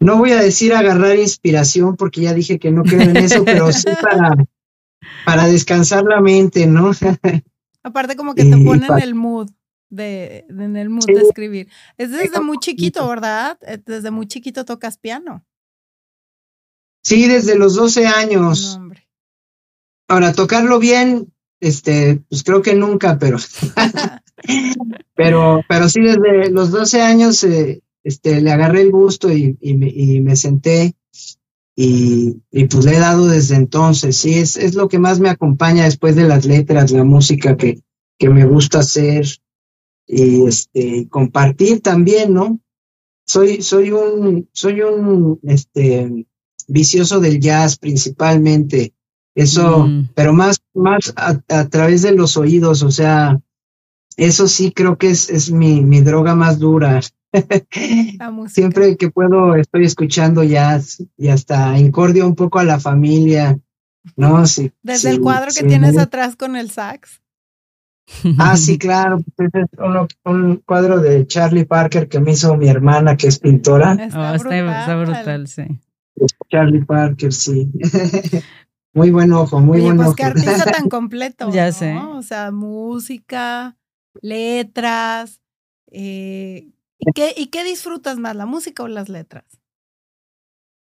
no 0.00 0.16
voy 0.18 0.32
a 0.32 0.40
decir 0.40 0.74
agarrar 0.74 1.16
inspiración 1.18 1.96
porque 1.96 2.22
ya 2.22 2.32
dije 2.34 2.58
que 2.58 2.70
no 2.70 2.82
creo 2.82 3.02
en 3.02 3.16
eso, 3.16 3.44
pero 3.44 3.72
sí 3.72 3.88
para, 4.00 4.34
para 5.24 5.46
descansar 5.48 6.04
la 6.04 6.20
mente, 6.20 6.66
¿no? 6.66 6.90
Aparte 7.82 8.14
como 8.16 8.34
que 8.34 8.44
te 8.44 8.56
pone 8.64 8.86
en 8.86 8.98
el 8.98 9.14
mood 9.14 9.50
de, 9.90 10.44
de- 10.48 10.64
en 10.64 10.76
el 10.76 10.90
mood 10.90 11.04
Sí. 11.06 11.14
de 11.14 11.20
escribir. 11.22 11.68
Es 11.96 12.10
desde 12.10 12.40
muy 12.40 12.58
chiquito. 12.58 13.08
¿verdad? 13.08 13.58
Eh, 13.62 13.78
Desde 13.84 14.10
muy 14.10 14.26
chiquito 14.26 14.64
tocas 14.64 14.98
piano. 14.98 15.44
Sí, 17.02 17.26
desde 17.26 17.56
los 17.56 17.74
12 17.74 18.04
No, 18.04 18.10
años. 18.14 18.78
Ahora, 20.08 20.32
tocarlo 20.34 20.78
bien, 20.78 21.32
este, 21.60 22.22
pues 22.28 22.42
creo 22.42 22.60
que 22.62 22.74
nunca, 22.74 23.18
pero, 23.18 23.38
pero, 25.14 25.62
pero 25.68 25.88
sí 25.88 26.00
desde 26.00 26.50
los 26.50 26.70
12 26.70 27.02
años, 27.02 27.44
eh, 27.44 27.82
este, 28.02 28.40
le 28.40 28.50
agarré 28.52 28.82
el 28.82 28.90
gusto 28.90 29.30
y, 29.32 29.56
y 29.60 29.74
me, 29.74 29.88
y 29.88 30.20
me 30.20 30.36
senté 30.36 30.94
y, 31.76 32.42
y 32.50 32.64
pues 32.66 32.84
le 32.84 32.96
he 32.96 32.98
dado 32.98 33.26
desde 33.26 33.56
entonces. 33.56 34.16
Sí, 34.16 34.34
es, 34.34 34.56
es 34.56 34.74
lo 34.74 34.88
que 34.88 34.98
más 34.98 35.20
me 35.20 35.30
acompaña 35.30 35.84
después 35.84 36.16
de 36.16 36.24
las 36.28 36.44
letras, 36.44 36.90
la 36.90 37.04
música 37.04 37.56
que, 37.56 37.80
que 38.18 38.28
me 38.28 38.44
gusta 38.44 38.80
hacer 38.80 39.26
y 40.06 40.46
este, 40.46 41.08
compartir 41.08 41.80
también, 41.80 42.34
¿no? 42.34 42.58
Soy, 43.26 43.62
soy 43.62 43.92
un, 43.92 44.48
soy 44.52 44.80
un, 44.82 45.38
este, 45.44 46.26
vicioso 46.66 47.20
del 47.20 47.40
jazz 47.40 47.78
principalmente. 47.78 48.92
Eso, 49.34 49.86
Mm. 49.86 50.08
pero 50.14 50.32
más, 50.32 50.58
más 50.74 51.12
a, 51.16 51.40
a 51.48 51.68
través 51.68 52.02
de 52.02 52.12
los 52.12 52.36
oídos, 52.36 52.82
o 52.82 52.90
sea, 52.90 53.40
eso 54.16 54.48
sí 54.48 54.72
creo 54.72 54.96
que 54.98 55.10
es, 55.10 55.30
es 55.30 55.50
mi, 55.50 55.82
mi 55.82 56.00
droga 56.00 56.34
más 56.34 56.58
dura. 56.58 57.00
Siempre 58.48 58.96
que 58.96 59.10
puedo 59.10 59.54
estoy 59.56 59.84
escuchando 59.84 60.42
jazz 60.42 61.02
y 61.16 61.28
hasta 61.28 61.78
incordio 61.78 62.26
un 62.26 62.34
poco 62.34 62.58
a 62.58 62.64
la 62.64 62.80
familia, 62.80 63.58
¿no? 64.16 64.46
Sí, 64.46 64.72
Desde 64.82 65.10
sí, 65.10 65.14
el 65.16 65.20
cuadro 65.20 65.46
que 65.46 65.60
sí, 65.60 65.66
tienes 65.66 65.94
me- 65.94 66.02
atrás 66.02 66.36
con 66.36 66.56
el 66.56 66.70
sax. 66.70 67.20
Ah, 68.38 68.56
sí, 68.56 68.76
claro. 68.76 69.20
pues 69.36 69.48
ese 69.54 69.60
es 69.62 69.68
uno- 69.78 70.08
un 70.24 70.56
cuadro 70.66 70.98
de 70.98 71.26
Charlie 71.28 71.64
Parker 71.64 72.08
que 72.08 72.18
me 72.18 72.32
hizo 72.32 72.56
mi 72.56 72.68
hermana, 72.68 73.16
que 73.16 73.28
es 73.28 73.38
pintora. 73.38 73.92
Está, 73.92 74.32
Oh, 74.32 74.38
brutal. 74.38 74.68
está 74.80 74.96
brutal, 74.96 75.46
sí. 75.46 75.62
Charlie 76.50 76.84
Parker, 76.84 77.32
sí. 77.32 77.70
muy 78.92 79.10
buen 79.12 79.32
ojo, 79.32 79.60
muy 79.60 79.76
Oye, 79.78 79.84
buen 79.84 79.96
pues 79.98 80.08
ojo. 80.08 80.16
qué 80.16 80.24
artista 80.24 80.64
tan 80.72 80.88
completo. 80.88 81.50
Ya 81.52 81.66
¿no? 81.66 81.72
sé. 81.72 81.94
O 81.96 82.22
sea, 82.22 82.50
música, 82.50 83.76
letras. 84.22 85.40
eh, 85.90 86.72
¿y, 86.98 87.12
qué, 87.14 87.34
¿Y 87.36 87.46
qué 87.48 87.64
disfrutas 87.64 88.18
más, 88.18 88.36
la 88.36 88.46
música 88.46 88.82
o 88.82 88.88
las 88.88 89.08
letras? 89.08 89.44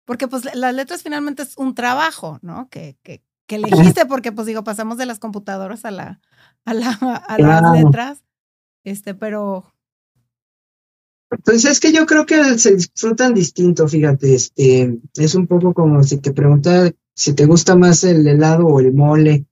Porque 0.06 0.28
pues 0.28 0.54
las 0.56 0.74
letras 0.74 1.04
finalmente 1.04 1.44
es 1.44 1.58
un 1.58 1.74
trabajo, 1.76 2.40
¿no? 2.42 2.70
Que, 2.70 2.98
que, 3.04 3.24
que 3.48 3.56
elegiste 3.56 4.06
porque 4.06 4.32
pues 4.32 4.48
digo, 4.48 4.64
pasamos 4.64 4.98
de 4.98 5.06
las 5.06 5.20
computadoras 5.20 5.84
a, 5.86 5.92
la, 5.92 6.22
a, 6.66 6.74
la, 6.74 6.90
a 7.28 7.38
las 7.40 7.72
letras. 7.72 8.24
Este, 8.84 9.16
pero 9.16 9.66
Pues 11.44 11.66
es 11.66 11.80
que 11.80 11.92
yo 11.92 12.06
creo 12.06 12.26
que 12.26 12.58
se 12.60 12.76
disfrutan 12.76 13.34
distinto, 13.34 13.88
fíjate, 13.88 14.36
este, 14.36 15.00
es 15.16 15.34
un 15.34 15.48
poco 15.48 15.74
como 15.74 16.04
si 16.04 16.18
te 16.18 16.32
preguntara 16.32 16.92
si 17.16 17.34
te 17.34 17.46
gusta 17.46 17.76
más 17.76 18.04
el 18.04 18.28
helado 18.28 18.68
o 18.68 18.80
el 18.80 18.94
mole. 18.94 19.46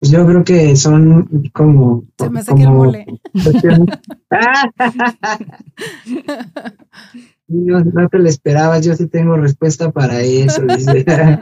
Pues 0.00 0.12
yo 0.12 0.24
creo 0.26 0.44
que 0.44 0.76
son 0.76 1.50
como... 1.52 2.04
Se 2.18 2.30
me 2.30 2.40
hace 2.40 2.54
que 2.54 2.62
el 2.62 2.70
mole. 2.70 3.06
no, 7.48 7.80
no 7.80 8.08
te 8.08 8.18
lo 8.18 8.28
esperabas, 8.28 8.84
yo 8.84 8.94
sí 8.94 9.08
tengo 9.08 9.36
respuesta 9.36 9.90
para 9.90 10.22
eso. 10.22 10.62
dice. 10.62 11.04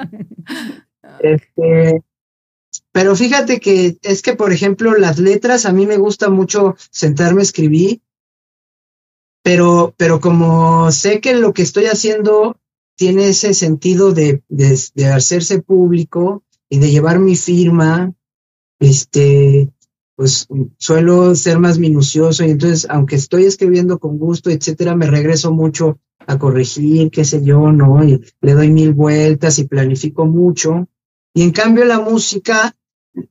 Este, 1.19 2.03
pero 2.93 3.17
fíjate 3.17 3.59
que 3.59 3.97
es 4.03 4.21
que, 4.21 4.35
por 4.35 4.53
ejemplo, 4.53 4.95
las 4.97 5.19
letras, 5.19 5.65
a 5.65 5.73
mí 5.73 5.87
me 5.87 5.97
gusta 5.97 6.29
mucho 6.29 6.77
sentarme 6.91 7.41
a 7.41 7.45
escribir, 7.45 8.03
pero, 9.43 9.95
pero 9.97 10.21
como 10.21 10.93
sé 10.93 11.23
que 11.23 11.35
lo 11.35 11.55
que 11.55 11.63
estoy 11.63 11.87
haciendo 11.87 12.61
tiene 12.97 13.29
ese 13.29 13.55
sentido 13.55 14.13
de, 14.13 14.43
de, 14.49 14.79
de 14.95 15.07
hacerse 15.07 15.63
público 15.63 16.45
y 16.69 16.81
de 16.81 16.91
llevar 16.91 17.19
mi 17.19 17.35
firma, 17.35 18.13
este, 18.79 19.73
pues 20.17 20.49
suelo 20.79 21.35
ser 21.35 21.59
más 21.59 21.79
minucioso 21.79 22.45
y 22.45 22.51
entonces, 22.51 22.87
aunque 22.89 23.17
estoy 23.17 23.45
escribiendo 23.45 23.99
con 23.99 24.19
gusto, 24.19 24.51
etcétera, 24.51 24.97
me 24.97 25.07
regreso 25.07 25.53
mucho 25.53 25.99
a 26.27 26.39
corregir, 26.39 27.11
qué 27.11 27.25
sé 27.25 27.45
yo, 27.45 27.71
¿no? 27.73 28.03
Y 28.05 28.21
le 28.41 28.53
doy 28.55 28.71
mil 28.71 28.93
vueltas 28.95 29.59
y 29.59 29.69
planifico 29.69 30.27
mucho. 30.27 30.89
Y 31.35 31.43
en 31.43 31.53
cambio 31.53 31.85
la 31.85 32.01
música, 32.01 32.75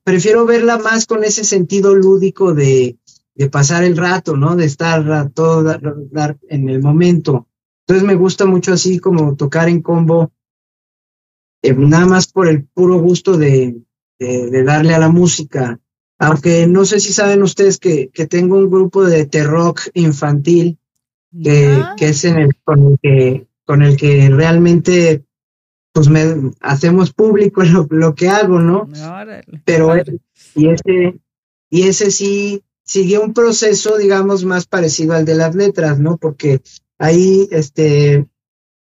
prefiero 0.04 0.46
verla 0.46 0.78
más 0.78 1.06
con 1.06 1.24
ese 1.24 1.44
sentido 1.44 1.94
lúdico 1.94 2.54
de, 2.54 2.98
de 3.34 3.50
pasar 3.50 3.84
el 3.84 3.96
rato, 3.96 4.36
¿no? 4.36 4.56
De 4.56 4.64
estar 4.64 5.30
todo 5.30 5.76
en 6.48 6.68
el 6.68 6.80
momento. 6.80 7.48
Entonces 7.86 8.06
me 8.06 8.14
gusta 8.14 8.46
mucho 8.46 8.72
así 8.72 8.98
como 8.98 9.36
tocar 9.36 9.68
en 9.68 9.82
combo, 9.82 10.32
eh, 11.62 11.74
nada 11.74 12.06
más 12.06 12.26
por 12.32 12.48
el 12.48 12.64
puro 12.64 12.98
gusto 12.98 13.36
de, 13.36 13.76
de, 14.18 14.50
de 14.50 14.64
darle 14.64 14.94
a 14.94 14.98
la 14.98 15.08
música. 15.08 15.80
Aunque 16.18 16.66
no 16.66 16.84
sé 16.84 17.00
si 17.00 17.12
saben 17.12 17.42
ustedes 17.42 17.78
que, 17.78 18.08
que 18.12 18.26
tengo 18.26 18.56
un 18.56 18.70
grupo 18.70 19.04
de 19.04 19.28
rock 19.44 19.88
infantil 19.94 20.78
que, 21.42 21.66
Ah. 21.82 21.94
que 21.96 22.08
es 22.08 22.24
en 22.24 22.38
el, 22.38 22.56
con 22.64 22.86
el 22.92 22.98
que 23.02 23.46
con 23.64 23.82
el 23.82 23.96
que 23.96 24.28
realmente 24.30 25.24
pues 25.92 26.08
me 26.08 26.52
hacemos 26.60 27.12
público 27.12 27.62
lo, 27.64 27.86
lo 27.90 28.14
que 28.14 28.28
hago, 28.28 28.60
¿no? 28.60 28.88
Órale, 29.04 29.44
Pero 29.64 29.94
y 30.54 30.68
ese 30.68 31.20
y 31.68 31.82
ese 31.82 32.10
sí 32.10 32.62
siguió 32.84 33.22
un 33.22 33.34
proceso 33.34 33.96
digamos 33.98 34.44
más 34.44 34.66
parecido 34.66 35.14
al 35.14 35.24
de 35.24 35.34
las 35.34 35.54
letras, 35.54 35.98
¿no? 35.98 36.16
Porque 36.16 36.60
ahí 36.98 37.48
este 37.50 38.26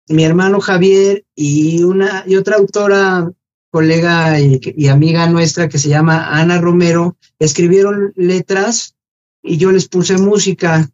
mi 0.09 0.25
hermano 0.25 0.61
Javier 0.61 1.25
y 1.35 1.83
una 1.83 2.25
y 2.27 2.37
otra 2.37 2.57
autora 2.57 3.33
colega 3.77 4.41
y, 4.41 4.59
y 4.75 4.89
amiga 4.89 5.27
nuestra 5.29 5.69
que 5.69 5.77
se 5.79 5.91
llama 5.91 6.29
Ana 6.41 6.59
Romero 6.63 7.17
escribieron 7.39 8.15
letras 8.17 8.97
y 9.43 9.59
yo 9.59 9.71
les 9.71 9.87
puse 9.89 10.17
música 10.17 10.89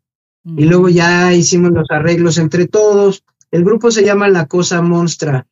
y 0.44 0.64
luego 0.64 0.88
ya 0.88 1.32
hicimos 1.32 1.70
los 1.70 1.86
arreglos 1.90 2.38
entre 2.38 2.66
todos. 2.66 3.22
El 3.52 3.62
grupo 3.62 3.92
se 3.92 4.04
llama 4.04 4.26
La 4.28 4.46
Cosa 4.46 4.82
Monstra. 4.82 5.46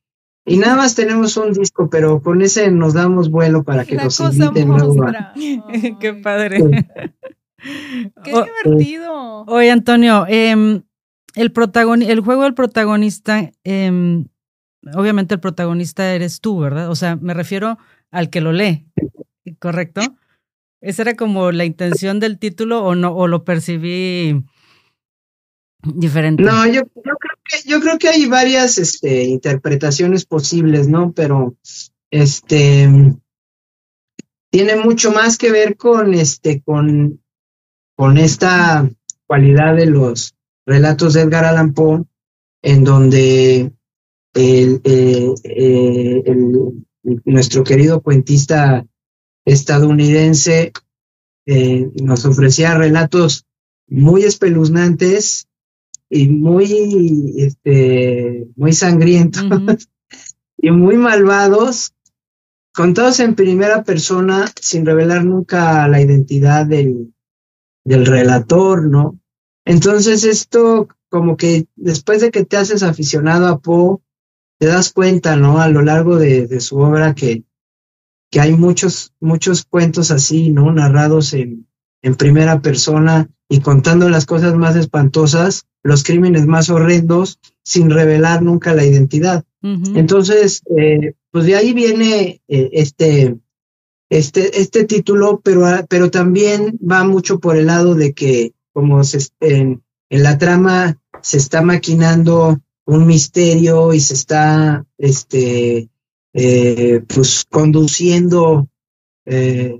Y 0.44 0.56
nada 0.56 0.74
más 0.74 0.96
tenemos 0.96 1.36
un 1.36 1.52
disco, 1.52 1.88
pero 1.88 2.20
con 2.20 2.42
ese 2.42 2.72
nos 2.72 2.94
damos 2.94 3.30
vuelo 3.30 3.62
para 3.62 3.84
que 3.84 3.94
La 3.94 4.04
nos 4.04 4.16
cosa 4.18 4.32
inviten 4.34 4.72
Qué 6.00 6.14
padre. 6.14 6.58
Qué 8.24 8.34
O- 8.34 8.44
divertido. 8.64 9.44
Oye, 9.46 9.70
Antonio, 9.70 10.24
em, 10.28 10.82
el, 11.36 11.52
el 12.02 12.20
juego 12.20 12.42
del 12.42 12.54
protagonista, 12.54 13.52
em, 13.62 14.26
obviamente 14.94 15.34
el 15.34 15.40
protagonista 15.40 16.14
eres 16.14 16.40
tú, 16.40 16.58
¿verdad? 16.58 16.90
O 16.90 16.94
sea, 16.94 17.16
me 17.16 17.34
refiero 17.34 17.78
al 18.10 18.30
que 18.30 18.40
lo 18.40 18.52
lee, 18.52 18.86
¿correcto? 19.58 20.00
¿Esa 20.80 21.02
era 21.02 21.16
como 21.16 21.52
la 21.52 21.64
intención 21.64 22.20
del 22.20 22.38
título 22.38 22.82
o 22.84 22.94
no? 22.94 23.14
¿O 23.14 23.28
lo 23.28 23.44
percibí 23.44 24.44
diferente? 25.82 26.42
No, 26.42 26.66
yo, 26.66 26.82
yo 26.82 27.02
creo 27.02 27.38
que 27.44 27.68
yo 27.68 27.80
creo 27.80 27.98
que 27.98 28.08
hay 28.08 28.26
varias 28.26 28.78
este, 28.78 29.24
interpretaciones 29.24 30.24
posibles, 30.24 30.88
¿no? 30.88 31.12
Pero 31.12 31.54
este 32.10 32.88
tiene 34.50 34.76
mucho 34.76 35.12
más 35.12 35.38
que 35.38 35.52
ver 35.52 35.76
con 35.76 36.14
este 36.14 36.62
con 36.62 37.20
con 37.94 38.16
esta 38.16 38.90
cualidad 39.26 39.76
de 39.76 39.86
los 39.86 40.34
relatos 40.66 41.12
de 41.12 41.20
Edgar 41.20 41.44
Allan 41.44 41.74
Poe, 41.74 42.04
en 42.62 42.84
donde 42.84 43.72
el, 44.34 44.80
eh, 44.84 45.34
eh, 45.44 46.22
el- 46.26 46.84
nuestro 47.24 47.64
querido 47.64 48.02
cuentista 48.02 48.86
estadounidense 49.44 50.72
eh, 51.46 51.90
nos 52.02 52.24
ofrecía 52.26 52.76
relatos 52.76 53.46
muy 53.88 54.22
espeluznantes 54.24 55.48
y 56.08 56.28
muy, 56.28 57.34
este, 57.38 58.48
muy 58.56 58.72
sangrientos 58.72 59.44
y 60.58 60.70
muy 60.70 60.96
malvados, 60.96 61.94
contados 62.74 63.20
en 63.20 63.34
primera 63.34 63.82
persona 63.82 64.46
sin 64.60 64.84
revelar 64.84 65.24
nunca 65.24 65.88
la 65.88 66.00
identidad 66.00 66.66
del, 66.66 67.14
del 67.84 68.06
relator, 68.06 68.88
¿no? 68.88 69.18
Entonces 69.64 70.24
esto 70.24 70.88
como 71.08 71.36
que 71.36 71.66
después 71.76 72.20
de 72.20 72.30
que 72.30 72.44
te 72.44 72.56
haces 72.56 72.82
aficionado 72.82 73.46
a 73.48 73.58
Poe, 73.58 73.98
te 74.60 74.66
das 74.66 74.92
cuenta, 74.92 75.36
¿no? 75.36 75.60
A 75.60 75.68
lo 75.68 75.80
largo 75.80 76.18
de, 76.18 76.46
de 76.46 76.60
su 76.60 76.76
obra 76.78 77.14
que, 77.14 77.44
que 78.30 78.40
hay 78.40 78.52
muchos, 78.52 79.14
muchos 79.18 79.64
cuentos 79.64 80.10
así, 80.10 80.50
¿no? 80.50 80.70
Narrados 80.70 81.32
en, 81.32 81.66
en 82.02 82.14
primera 82.14 82.60
persona 82.60 83.30
y 83.48 83.60
contando 83.60 84.10
las 84.10 84.26
cosas 84.26 84.54
más 84.54 84.76
espantosas, 84.76 85.66
los 85.82 86.04
crímenes 86.04 86.46
más 86.46 86.68
horrendos, 86.68 87.40
sin 87.64 87.88
revelar 87.88 88.42
nunca 88.42 88.74
la 88.74 88.84
identidad. 88.84 89.44
Entonces, 89.62 90.62
eh, 90.78 91.14
pues 91.30 91.46
de 91.46 91.56
ahí 91.56 91.72
viene 91.72 92.42
eh, 92.46 92.70
este, 92.72 93.38
este, 94.10 94.60
este 94.60 94.84
título, 94.84 95.40
pero, 95.42 95.66
ah, 95.66 95.86
pero 95.88 96.10
también 96.10 96.78
va 96.78 97.04
mucho 97.04 97.40
por 97.40 97.56
el 97.56 97.66
lado 97.66 97.94
de 97.94 98.12
que, 98.12 98.52
como 98.74 99.04
se, 99.04 99.26
en, 99.40 99.82
en 100.10 100.22
la 100.22 100.36
trama 100.36 100.98
se 101.22 101.38
está 101.38 101.62
maquinando 101.62 102.60
un 102.90 103.06
misterio 103.06 103.92
y 103.94 104.00
se 104.00 104.14
está, 104.14 104.84
este, 104.98 105.88
eh, 106.34 107.02
pues 107.06 107.44
conduciendo, 107.48 108.68
eh, 109.26 109.76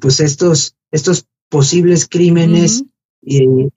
pues 0.00 0.20
estos, 0.20 0.74
estos 0.90 1.26
posibles 1.50 2.08
crímenes 2.08 2.84
y, 3.20 3.68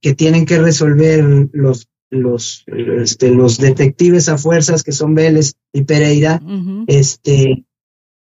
que 0.00 0.14
tienen 0.14 0.46
que 0.46 0.58
resolver 0.60 1.48
los, 1.52 1.88
los, 2.08 2.64
este, 2.68 3.30
los 3.32 3.58
detectives 3.58 4.28
a 4.28 4.38
fuerzas 4.38 4.84
que 4.84 4.92
son 4.92 5.16
Vélez 5.16 5.54
y 5.72 5.82
Pereira, 5.82 6.40
este, 6.86 7.66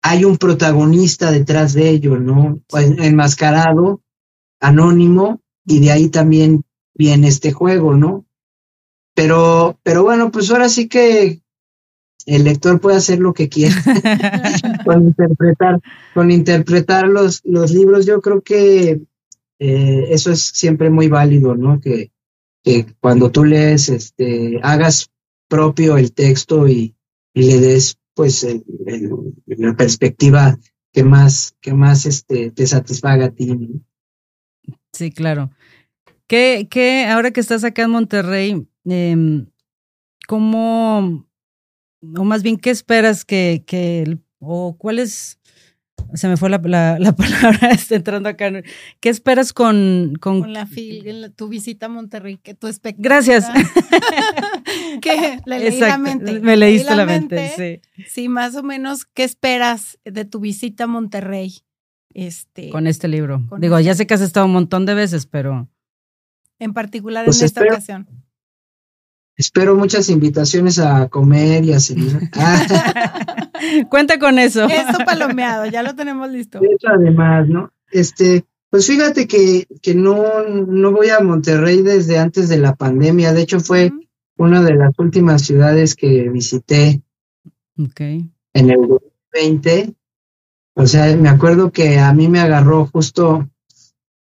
hay 0.03 0.25
un 0.25 0.37
protagonista 0.38 1.31
detrás 1.31 1.72
de 1.75 1.90
ello, 1.90 2.18
¿no? 2.18 2.61
En- 2.72 3.01
Enmascarado, 3.01 4.03
anónimo, 4.61 5.40
y 5.64 5.79
de 5.79 5.92
ahí 5.92 6.09
también 6.09 6.64
viene 6.94 7.29
este 7.29 7.53
juego, 7.53 7.96
¿no? 7.96 8.26
Pero, 9.16 9.81
pero 9.83 10.02
bueno, 10.05 10.31
pues 10.31 10.50
ahora 10.50 10.68
sí 10.68 10.88
que 10.88 11.40
el 12.26 12.44
lector 12.44 12.81
puede 12.81 12.98
hacer 12.98 13.18
lo 13.18 13.33
que 13.33 13.48
quiera 13.48 13.74
con 14.85 15.05
interpretar, 15.07 15.81
con 16.12 16.31
interpretar 16.31 17.09
los, 17.09 17.40
los 17.44 17.72
libros. 17.72 18.05
Yo 18.05 18.20
creo 18.20 18.42
que 18.42 19.00
eh, 19.59 20.05
eso 20.11 20.31
es 20.31 20.42
siempre 20.42 20.90
muy 20.90 21.09
válido, 21.09 21.55
¿no? 21.57 21.81
Que, 21.81 22.12
que 22.62 22.85
cuando 23.00 23.31
tú 23.33 23.44
lees, 23.44 23.88
este, 23.88 24.61
hagas 24.62 25.11
propio 25.48 25.96
el 25.96 26.12
texto 26.12 26.68
y, 26.68 26.94
y 27.33 27.42
le 27.44 27.59
des, 27.61 27.96
pues, 28.14 28.44
el- 28.44 28.64
el- 28.87 29.11
la 29.46 29.74
perspectiva 29.76 30.59
que 30.92 31.05
más, 31.05 31.55
que 31.62 31.72
más 31.72 32.05
este, 32.05 32.50
te 32.50 32.66
satisfaga 32.66 33.26
a 33.26 33.31
ti. 33.31 33.46
¿no? 33.46 33.81
Sí, 34.92 35.11
claro. 35.11 35.50
¿Qué, 36.27 36.67
qué, 36.71 37.07
ahora 37.07 37.31
que 37.31 37.41
estás 37.41 37.62
acá 37.62 37.83
en 37.83 37.91
Monterrey, 37.91 38.67
em, 38.85 39.47
cómo, 40.27 41.25
o 42.17 42.25
más 42.25 42.43
bien, 42.43 42.57
qué 42.57 42.71
esperas 42.71 43.25
que, 43.25 43.62
que 43.65 44.19
o 44.41 44.77
cuál 44.77 44.99
es, 44.99 45.39
se 46.15 46.27
me 46.29 46.37
fue 46.37 46.51
la, 46.51 46.59
la, 46.59 46.99
la 47.01 47.12
palabra, 47.15 47.71
entrando 47.91 48.29
acá, 48.29 48.51
¿qué 48.99 49.09
esperas 49.09 49.53
con, 49.53 50.15
con, 50.21 50.41
Con 50.41 50.53
la 50.53 50.67
fil, 50.67 51.33
tu 51.37 51.49
visita 51.49 51.87
a 51.87 51.89
Monterrey, 51.91 52.39
que 52.39 52.55
tu 52.55 52.67
espectáculo. 52.67 53.09
Gracias. 53.09 53.47
que 55.01 55.41
le 55.47 55.59
leí 55.61 55.79
la 55.79 55.99
mente. 55.99 56.41
me 56.41 56.57
leí 56.57 56.73
leíste 56.75 56.97
la 56.97 57.07
mente, 57.07 57.53
sí. 57.57 58.05
Sí, 58.09 58.29
más 58.29 58.57
o 58.57 58.65
menos, 58.65 59.05
¿qué 59.05 59.23
esperas 59.23 59.99
de 60.05 60.25
tu 60.25 60.41
visita 60.41 60.85
a 60.85 60.89
Monterrey? 60.89 61.55
Este, 62.15 62.71
Con 62.71 62.87
este 62.87 63.09
libro. 63.09 63.45
Con 63.49 63.61
Digo, 63.61 63.77
este. 63.77 63.87
ya 63.87 63.95
sé 63.95 64.07
que 64.07 64.15
has 64.15 64.23
estado 64.23 64.47
un 64.47 64.53
montón 64.53 64.87
de 64.87 64.95
veces, 64.95 65.27
pero 65.27 65.69
en 66.59 66.73
particular 66.73 67.25
Pues 67.25 67.40
en 67.40 67.47
esta 67.47 67.61
espero- 67.61 67.75
ocasión. 67.75 68.07
Espero 69.38 69.77
muchas 69.77 70.09
invitaciones 70.09 70.79
a 70.79 71.09
comer 71.09 71.64
y 71.64 71.73
a 71.75 71.81
cenar. 71.81 72.23
Ah, 72.35 73.85
Cuenta 73.90 74.19
con 74.19 74.38
eso. 74.38 74.64
Eso 74.66 74.99
palomeado, 75.05 75.66
ya 75.66 75.83
lo 75.83 75.95
tenemos 75.95 76.31
listo. 76.31 76.59
Eso 76.62 76.88
además, 76.88 77.49
¿no? 77.49 77.71
Este, 77.90 78.45
pues 78.71 78.87
fíjate 78.87 79.27
que, 79.27 79.66
que 79.83 79.95
no, 79.95 80.42
no 80.45 80.92
voy 80.92 81.09
a 81.11 81.21
Monterrey 81.21 81.83
desde 81.83 82.19
antes 82.19 82.49
de 82.49 82.59
la 82.59 82.75
pandemia. 82.77 83.33
De 83.33 83.42
hecho, 83.42 83.61
fue 83.61 83.92
una 84.37 84.62
de 84.62 84.75
las 84.75 84.99
últimas 84.99 85.42
ciudades 85.42 85.95
que 85.95 86.29
visité 86.31 87.03
okay. 87.79 88.29
en 88.55 88.71
el 88.71 88.79
2020. 88.88 89.95
O 90.75 90.87
sea, 90.87 91.14
me 91.16 91.29
acuerdo 91.29 91.73
que 91.73 91.99
a 91.99 92.12
mí 92.12 92.29
me 92.29 92.40
agarró 92.40 92.87
justo 92.87 93.49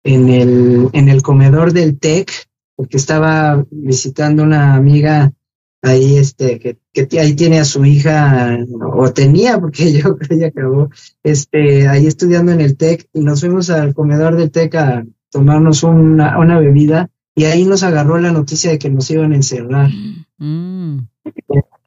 en 0.05 0.29
el, 0.29 0.89
en 0.93 1.09
el 1.09 1.21
comedor 1.23 1.73
del 1.73 1.99
TEC, 1.99 2.31
porque 2.75 2.97
estaba 2.97 3.65
visitando 3.71 4.43
una 4.43 4.75
amiga 4.75 5.33
ahí, 5.81 6.17
este, 6.17 6.59
que, 6.59 6.77
que 6.93 7.19
ahí 7.19 7.33
tiene 7.33 7.59
a 7.59 7.65
su 7.65 7.83
hija, 7.85 8.57
o 8.93 9.11
tenía, 9.11 9.59
porque 9.59 9.91
yo 9.93 10.15
creo 10.15 10.17
que 10.17 10.35
ella 10.35 10.47
acabó, 10.47 10.89
este, 11.23 11.87
ahí 11.87 12.05
estudiando 12.05 12.51
en 12.51 12.61
el 12.61 12.77
TEC, 12.77 13.09
y 13.13 13.21
nos 13.21 13.41
fuimos 13.41 13.69
al 13.71 13.93
comedor 13.93 14.35
del 14.37 14.51
TEC 14.51 14.75
a 14.75 15.05
tomarnos 15.31 15.83
una, 15.83 16.37
una 16.39 16.59
bebida, 16.59 17.09
y 17.33 17.45
ahí 17.45 17.65
nos 17.65 17.83
agarró 17.83 18.19
la 18.19 18.31
noticia 18.31 18.71
de 18.71 18.79
que 18.79 18.89
nos 18.89 19.09
iban 19.09 19.33
a 19.33 19.35
encerrar. 19.35 19.89
Mm. 20.37 20.99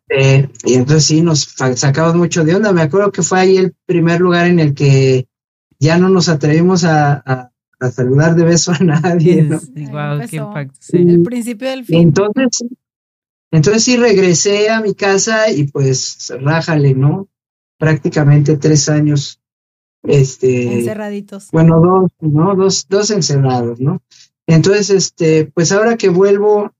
Este, 0.08 0.50
y 0.64 0.74
entonces 0.74 1.04
sí, 1.04 1.22
nos 1.22 1.54
sacamos 1.76 2.16
mucho 2.16 2.44
de 2.44 2.54
onda. 2.54 2.72
Me 2.72 2.82
acuerdo 2.82 3.12
que 3.12 3.22
fue 3.22 3.40
ahí 3.40 3.56
el 3.56 3.74
primer 3.86 4.20
lugar 4.20 4.46
en 4.46 4.58
el 4.58 4.74
que 4.74 5.26
ya 5.78 5.96
no 5.96 6.10
nos 6.10 6.28
atrevimos 6.28 6.84
a, 6.84 7.22
a, 7.24 7.50
a 7.80 7.90
saludar 7.90 8.34
de 8.34 8.44
beso 8.44 8.72
a 8.72 8.78
nadie. 8.78 9.42
¿no? 9.42 9.60
Sí, 9.60 9.86
wow, 9.86 10.26
qué 10.28 10.36
impacto. 10.36 10.78
Sí. 10.80 10.96
El 10.98 11.22
principio 11.22 11.68
del 11.68 11.84
fin. 11.84 12.00
Entonces, 12.00 12.64
entonces 13.50 13.84
sí 13.84 13.96
regresé 13.96 14.70
a 14.70 14.80
mi 14.80 14.94
casa 14.94 15.50
y 15.50 15.64
pues 15.68 16.32
rájale, 16.40 16.94
¿no? 16.94 17.28
Prácticamente 17.78 18.56
tres 18.56 18.88
años. 18.88 19.40
Este. 20.02 20.80
Encerraditos. 20.80 21.50
Bueno, 21.50 21.80
dos, 21.80 22.10
¿no? 22.20 22.54
Dos, 22.54 22.86
dos 22.88 23.10
encerrados, 23.10 23.80
¿no? 23.80 24.02
Entonces, 24.46 24.90
este, 24.90 25.44
pues 25.44 25.72
ahora 25.72 25.96
que 25.96 26.08
vuelvo, 26.08 26.72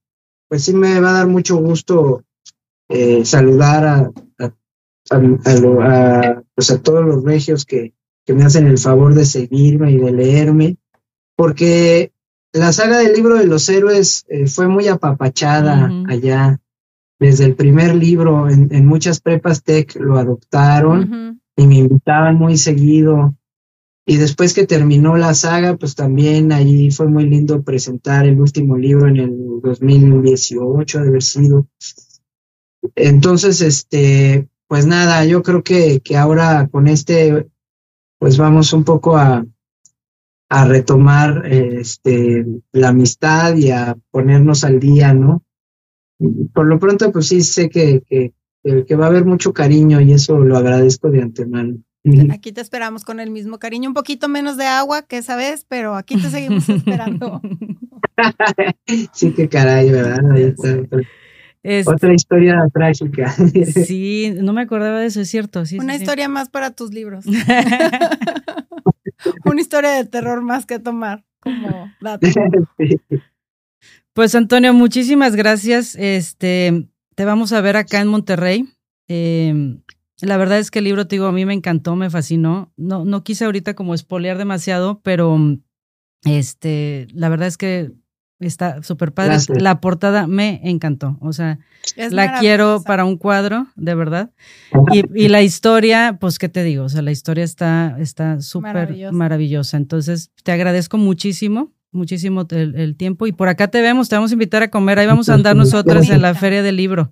pues 0.47 0.63
sí 0.63 0.73
me 0.73 0.99
va 0.99 1.11
a 1.11 1.13
dar 1.13 1.27
mucho 1.27 1.57
gusto 1.57 2.23
eh, 2.89 3.23
saludar 3.25 3.85
a, 3.85 4.11
a, 4.39 4.53
a, 5.11 5.15
a, 5.15 6.43
pues 6.55 6.71
a 6.71 6.81
todos 6.81 7.05
los 7.05 7.23
regios 7.23 7.65
que, 7.65 7.93
que 8.25 8.33
me 8.33 8.43
hacen 8.43 8.65
el 8.67 8.79
favor 8.79 9.13
de 9.13 9.25
seguirme 9.25 9.91
y 9.91 9.97
de 9.97 10.11
leerme, 10.11 10.77
porque 11.39 12.11
la 12.51 12.73
saga 12.73 12.97
del 12.97 13.13
libro 13.13 13.35
de 13.35 13.47
los 13.47 13.69
héroes 13.69 14.25
eh, 14.27 14.47
fue 14.47 14.67
muy 14.67 14.89
apapachada 14.89 15.85
uh 15.85 15.89
-huh. 15.89 16.11
allá. 16.11 16.59
Desde 17.17 17.45
el 17.45 17.55
primer 17.55 17.95
libro, 17.95 18.49
en, 18.49 18.67
en 18.75 18.85
muchas 18.85 19.21
prepas 19.21 19.63
tech 19.63 19.95
lo 19.95 20.17
adoptaron 20.17 20.99
uh 20.99 21.05
-huh. 21.05 21.39
y 21.55 21.65
me 21.65 21.77
invitaban 21.77 22.35
muy 22.35 22.57
seguido. 22.57 23.35
Y 24.05 24.17
después 24.17 24.53
que 24.53 24.67
terminó 24.67 25.15
la 25.15 25.33
saga, 25.33 25.77
pues 25.77 25.95
también 25.95 26.51
ahí 26.51 26.91
fue 26.91 27.07
muy 27.07 27.25
lindo 27.25 27.63
presentar 27.63 28.25
el 28.25 28.37
último 28.41 28.75
libro 28.75 29.07
en 29.07 29.15
el 29.15 29.33
2018, 29.63 30.99
de 30.99 31.07
haber 31.07 31.23
sido. 31.23 31.67
Entonces, 32.95 33.61
este, 33.61 34.49
pues 34.67 34.85
nada, 34.85 35.23
yo 35.23 35.41
creo 35.41 35.63
que, 35.63 36.01
que 36.01 36.17
ahora 36.17 36.67
con 36.69 36.87
este, 36.87 37.47
pues 38.19 38.37
vamos 38.37 38.73
un 38.73 38.83
poco 38.83 39.15
a, 39.15 39.45
a 40.49 40.65
retomar 40.65 41.45
este, 41.45 42.45
la 42.71 42.89
amistad 42.89 43.55
y 43.55 43.69
a 43.69 43.95
ponernos 44.11 44.63
al 44.63 44.79
día, 44.79 45.13
¿no? 45.13 45.43
Por 46.53 46.67
lo 46.67 46.79
pronto, 46.79 47.11
pues 47.11 47.27
sí 47.27 47.41
sé 47.41 47.69
que, 47.69 48.01
que, 48.07 48.33
que 48.85 48.95
va 48.95 49.05
a 49.05 49.09
haber 49.09 49.25
mucho 49.25 49.53
cariño 49.53 50.01
y 50.01 50.11
eso 50.11 50.39
lo 50.39 50.57
agradezco 50.57 51.11
de 51.11 51.21
antemano. 51.21 51.77
Aquí 52.31 52.51
te 52.51 52.61
esperamos 52.61 53.05
con 53.05 53.19
el 53.19 53.29
mismo 53.29 53.59
cariño, 53.59 53.89
un 53.89 53.93
poquito 53.93 54.27
menos 54.27 54.57
de 54.57 54.65
agua 54.65 55.03
que 55.03 55.17
esa 55.17 55.35
vez, 55.35 55.65
pero 55.67 55.95
aquí 55.95 56.19
te 56.19 56.29
seguimos 56.29 56.67
esperando. 56.69 57.41
sí, 59.13 59.33
qué 59.33 59.47
caray, 59.47 59.91
¿verdad? 59.91 60.31
Ahí 60.31 60.43
está. 60.43 60.81
Este, 61.61 61.91
Otra 61.91 62.13
historia 62.13 62.65
trágica. 62.73 63.31
Sí, 63.85 64.33
no 64.41 64.53
me 64.53 64.61
acordaba 64.61 65.01
de 65.01 65.07
eso, 65.07 65.19
es 65.19 65.29
cierto. 65.29 65.65
Sí, 65.65 65.77
Una 65.77 65.95
sí, 65.95 66.01
historia 66.01 66.25
sí. 66.25 66.31
más 66.31 66.49
para 66.49 66.71
tus 66.71 66.93
libros. 66.93 67.25
Una 69.45 69.61
historia 69.61 69.91
de 69.91 70.05
terror 70.05 70.41
más 70.41 70.65
que 70.65 70.79
tomar 70.79 71.25
como 71.39 71.91
dato. 72.01 72.27
Pues 74.13 74.35
Antonio, 74.35 74.73
muchísimas 74.73 75.35
gracias. 75.35 75.95
Este, 75.95 76.89
te 77.15 77.25
vamos 77.25 77.53
a 77.53 77.61
ver 77.61 77.77
acá 77.77 78.01
en 78.01 78.07
Monterrey. 78.07 78.67
Eh, 79.07 79.79
la 80.21 80.37
verdad 80.37 80.59
es 80.59 80.71
que 80.71 80.79
el 80.79 80.85
libro, 80.85 81.07
te 81.07 81.15
digo, 81.15 81.27
a 81.27 81.31
mí 81.31 81.45
me 81.45 81.53
encantó, 81.53 81.95
me 81.95 82.09
fascinó. 82.09 82.73
No, 82.75 83.05
no 83.05 83.23
quise 83.23 83.45
ahorita 83.45 83.75
como 83.75 83.93
espolear 83.93 84.37
demasiado, 84.37 85.01
pero 85.01 85.37
este, 86.25 87.07
la 87.13 87.29
verdad 87.29 87.47
es 87.47 87.57
que 87.57 87.91
está 88.39 88.81
súper 88.83 89.11
padre. 89.11 89.31
Gracias. 89.31 89.61
La 89.61 89.81
portada 89.81 90.27
me 90.27 90.61
encantó. 90.63 91.17
O 91.21 91.33
sea, 91.33 91.59
es 91.95 92.11
la 92.11 92.39
quiero 92.39 92.81
para 92.85 93.05
un 93.05 93.17
cuadro, 93.17 93.67
de 93.75 93.95
verdad. 93.95 94.31
Y, 94.91 95.03
y, 95.13 95.27
la 95.27 95.41
historia, 95.41 96.17
pues, 96.19 96.39
¿qué 96.39 96.49
te 96.49 96.63
digo? 96.63 96.85
O 96.85 96.89
sea, 96.89 97.01
la 97.01 97.11
historia 97.11 97.43
está 97.43 97.97
está 97.99 98.41
súper 98.41 98.73
maravillosa. 98.73 99.11
maravillosa. 99.11 99.77
Entonces, 99.77 100.31
te 100.43 100.51
agradezco 100.51 100.97
muchísimo, 100.97 101.71
muchísimo 101.91 102.47
el, 102.49 102.75
el, 102.75 102.95
tiempo. 102.95 103.27
Y 103.27 103.31
por 103.31 103.49
acá 103.49 103.67
te 103.67 103.81
vemos, 103.81 104.09
te 104.09 104.15
vamos 104.15 104.31
a 104.31 104.33
invitar 104.33 104.63
a 104.63 104.69
comer. 104.69 104.99
Ahí 104.99 105.07
vamos 105.07 105.29
a 105.29 105.33
andar 105.33 105.55
nosotras 105.55 106.09
en 106.09 106.21
la 106.21 106.33
Feria 106.33 106.63
del 106.63 106.77
Libro. 106.77 107.11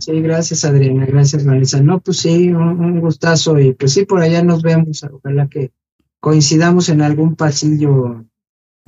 Sí, 0.00 0.20
gracias 0.20 0.66
Adriana, 0.66 1.06
gracias 1.06 1.46
Marisa. 1.46 1.80
No, 1.80 2.00
pues 2.00 2.18
sí, 2.18 2.50
un, 2.50 2.78
un, 2.78 3.00
gustazo 3.00 3.58
y 3.58 3.72
pues 3.72 3.94
sí, 3.94 4.04
por 4.04 4.20
allá 4.20 4.42
nos 4.42 4.62
vemos. 4.62 5.02
Ojalá 5.02 5.48
que 5.48 5.72
coincidamos 6.20 6.90
en 6.90 7.00
algún 7.00 7.36
pasillo 7.36 8.26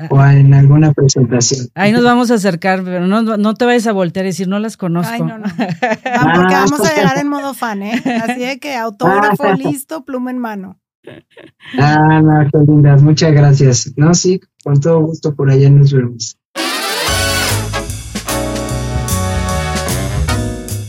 o 0.08 0.24
en 0.24 0.54
alguna 0.54 0.92
presentación. 0.92 1.68
Ahí 1.74 1.92
nos 1.92 2.04
vamos 2.04 2.30
a 2.30 2.34
acercar, 2.34 2.82
pero 2.84 3.06
no, 3.06 3.22
no 3.22 3.54
te 3.54 3.64
vayas 3.64 3.86
a 3.86 3.92
voltear 3.92 4.24
y 4.26 4.28
decir, 4.28 4.48
no 4.48 4.58
las 4.58 4.76
conozco. 4.76 5.12
Ay, 5.12 5.22
no, 5.22 5.38
no. 5.38 5.44
Porque 5.56 6.54
vamos 6.54 6.80
a 6.80 6.94
llegar 6.94 7.18
en 7.18 7.28
modo 7.28 7.54
fan, 7.54 7.82
¿eh? 7.82 8.02
Así 8.22 8.40
de 8.40 8.58
que 8.58 8.76
autógrafo 8.76 9.44
ah, 9.44 9.54
listo, 9.54 10.04
pluma 10.04 10.30
en 10.30 10.38
mano. 10.38 10.80
Ah, 11.78 12.20
no, 12.22 12.48
qué 12.50 12.58
lindas, 12.66 13.02
muchas 13.02 13.32
gracias. 13.32 13.92
No, 13.96 14.14
sí, 14.14 14.40
con 14.62 14.80
todo 14.80 15.00
gusto 15.00 15.34
por 15.34 15.50
allá 15.50 15.70
nos 15.70 15.92
vemos. 15.92 16.36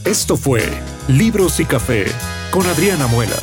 Esto 0.06 0.36
fue 0.36 0.64
Libros 1.08 1.60
y 1.60 1.66
Café 1.66 2.06
con 2.52 2.66
Adriana 2.66 3.08
Muela, 3.08 3.38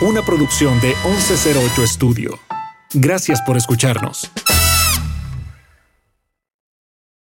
una 0.00 0.22
producción 0.22 0.80
de 0.80 0.94
1108 1.04 1.84
Estudio. 1.84 2.38
Gracias 2.92 3.40
por 3.42 3.56
escucharnos. 3.56 4.30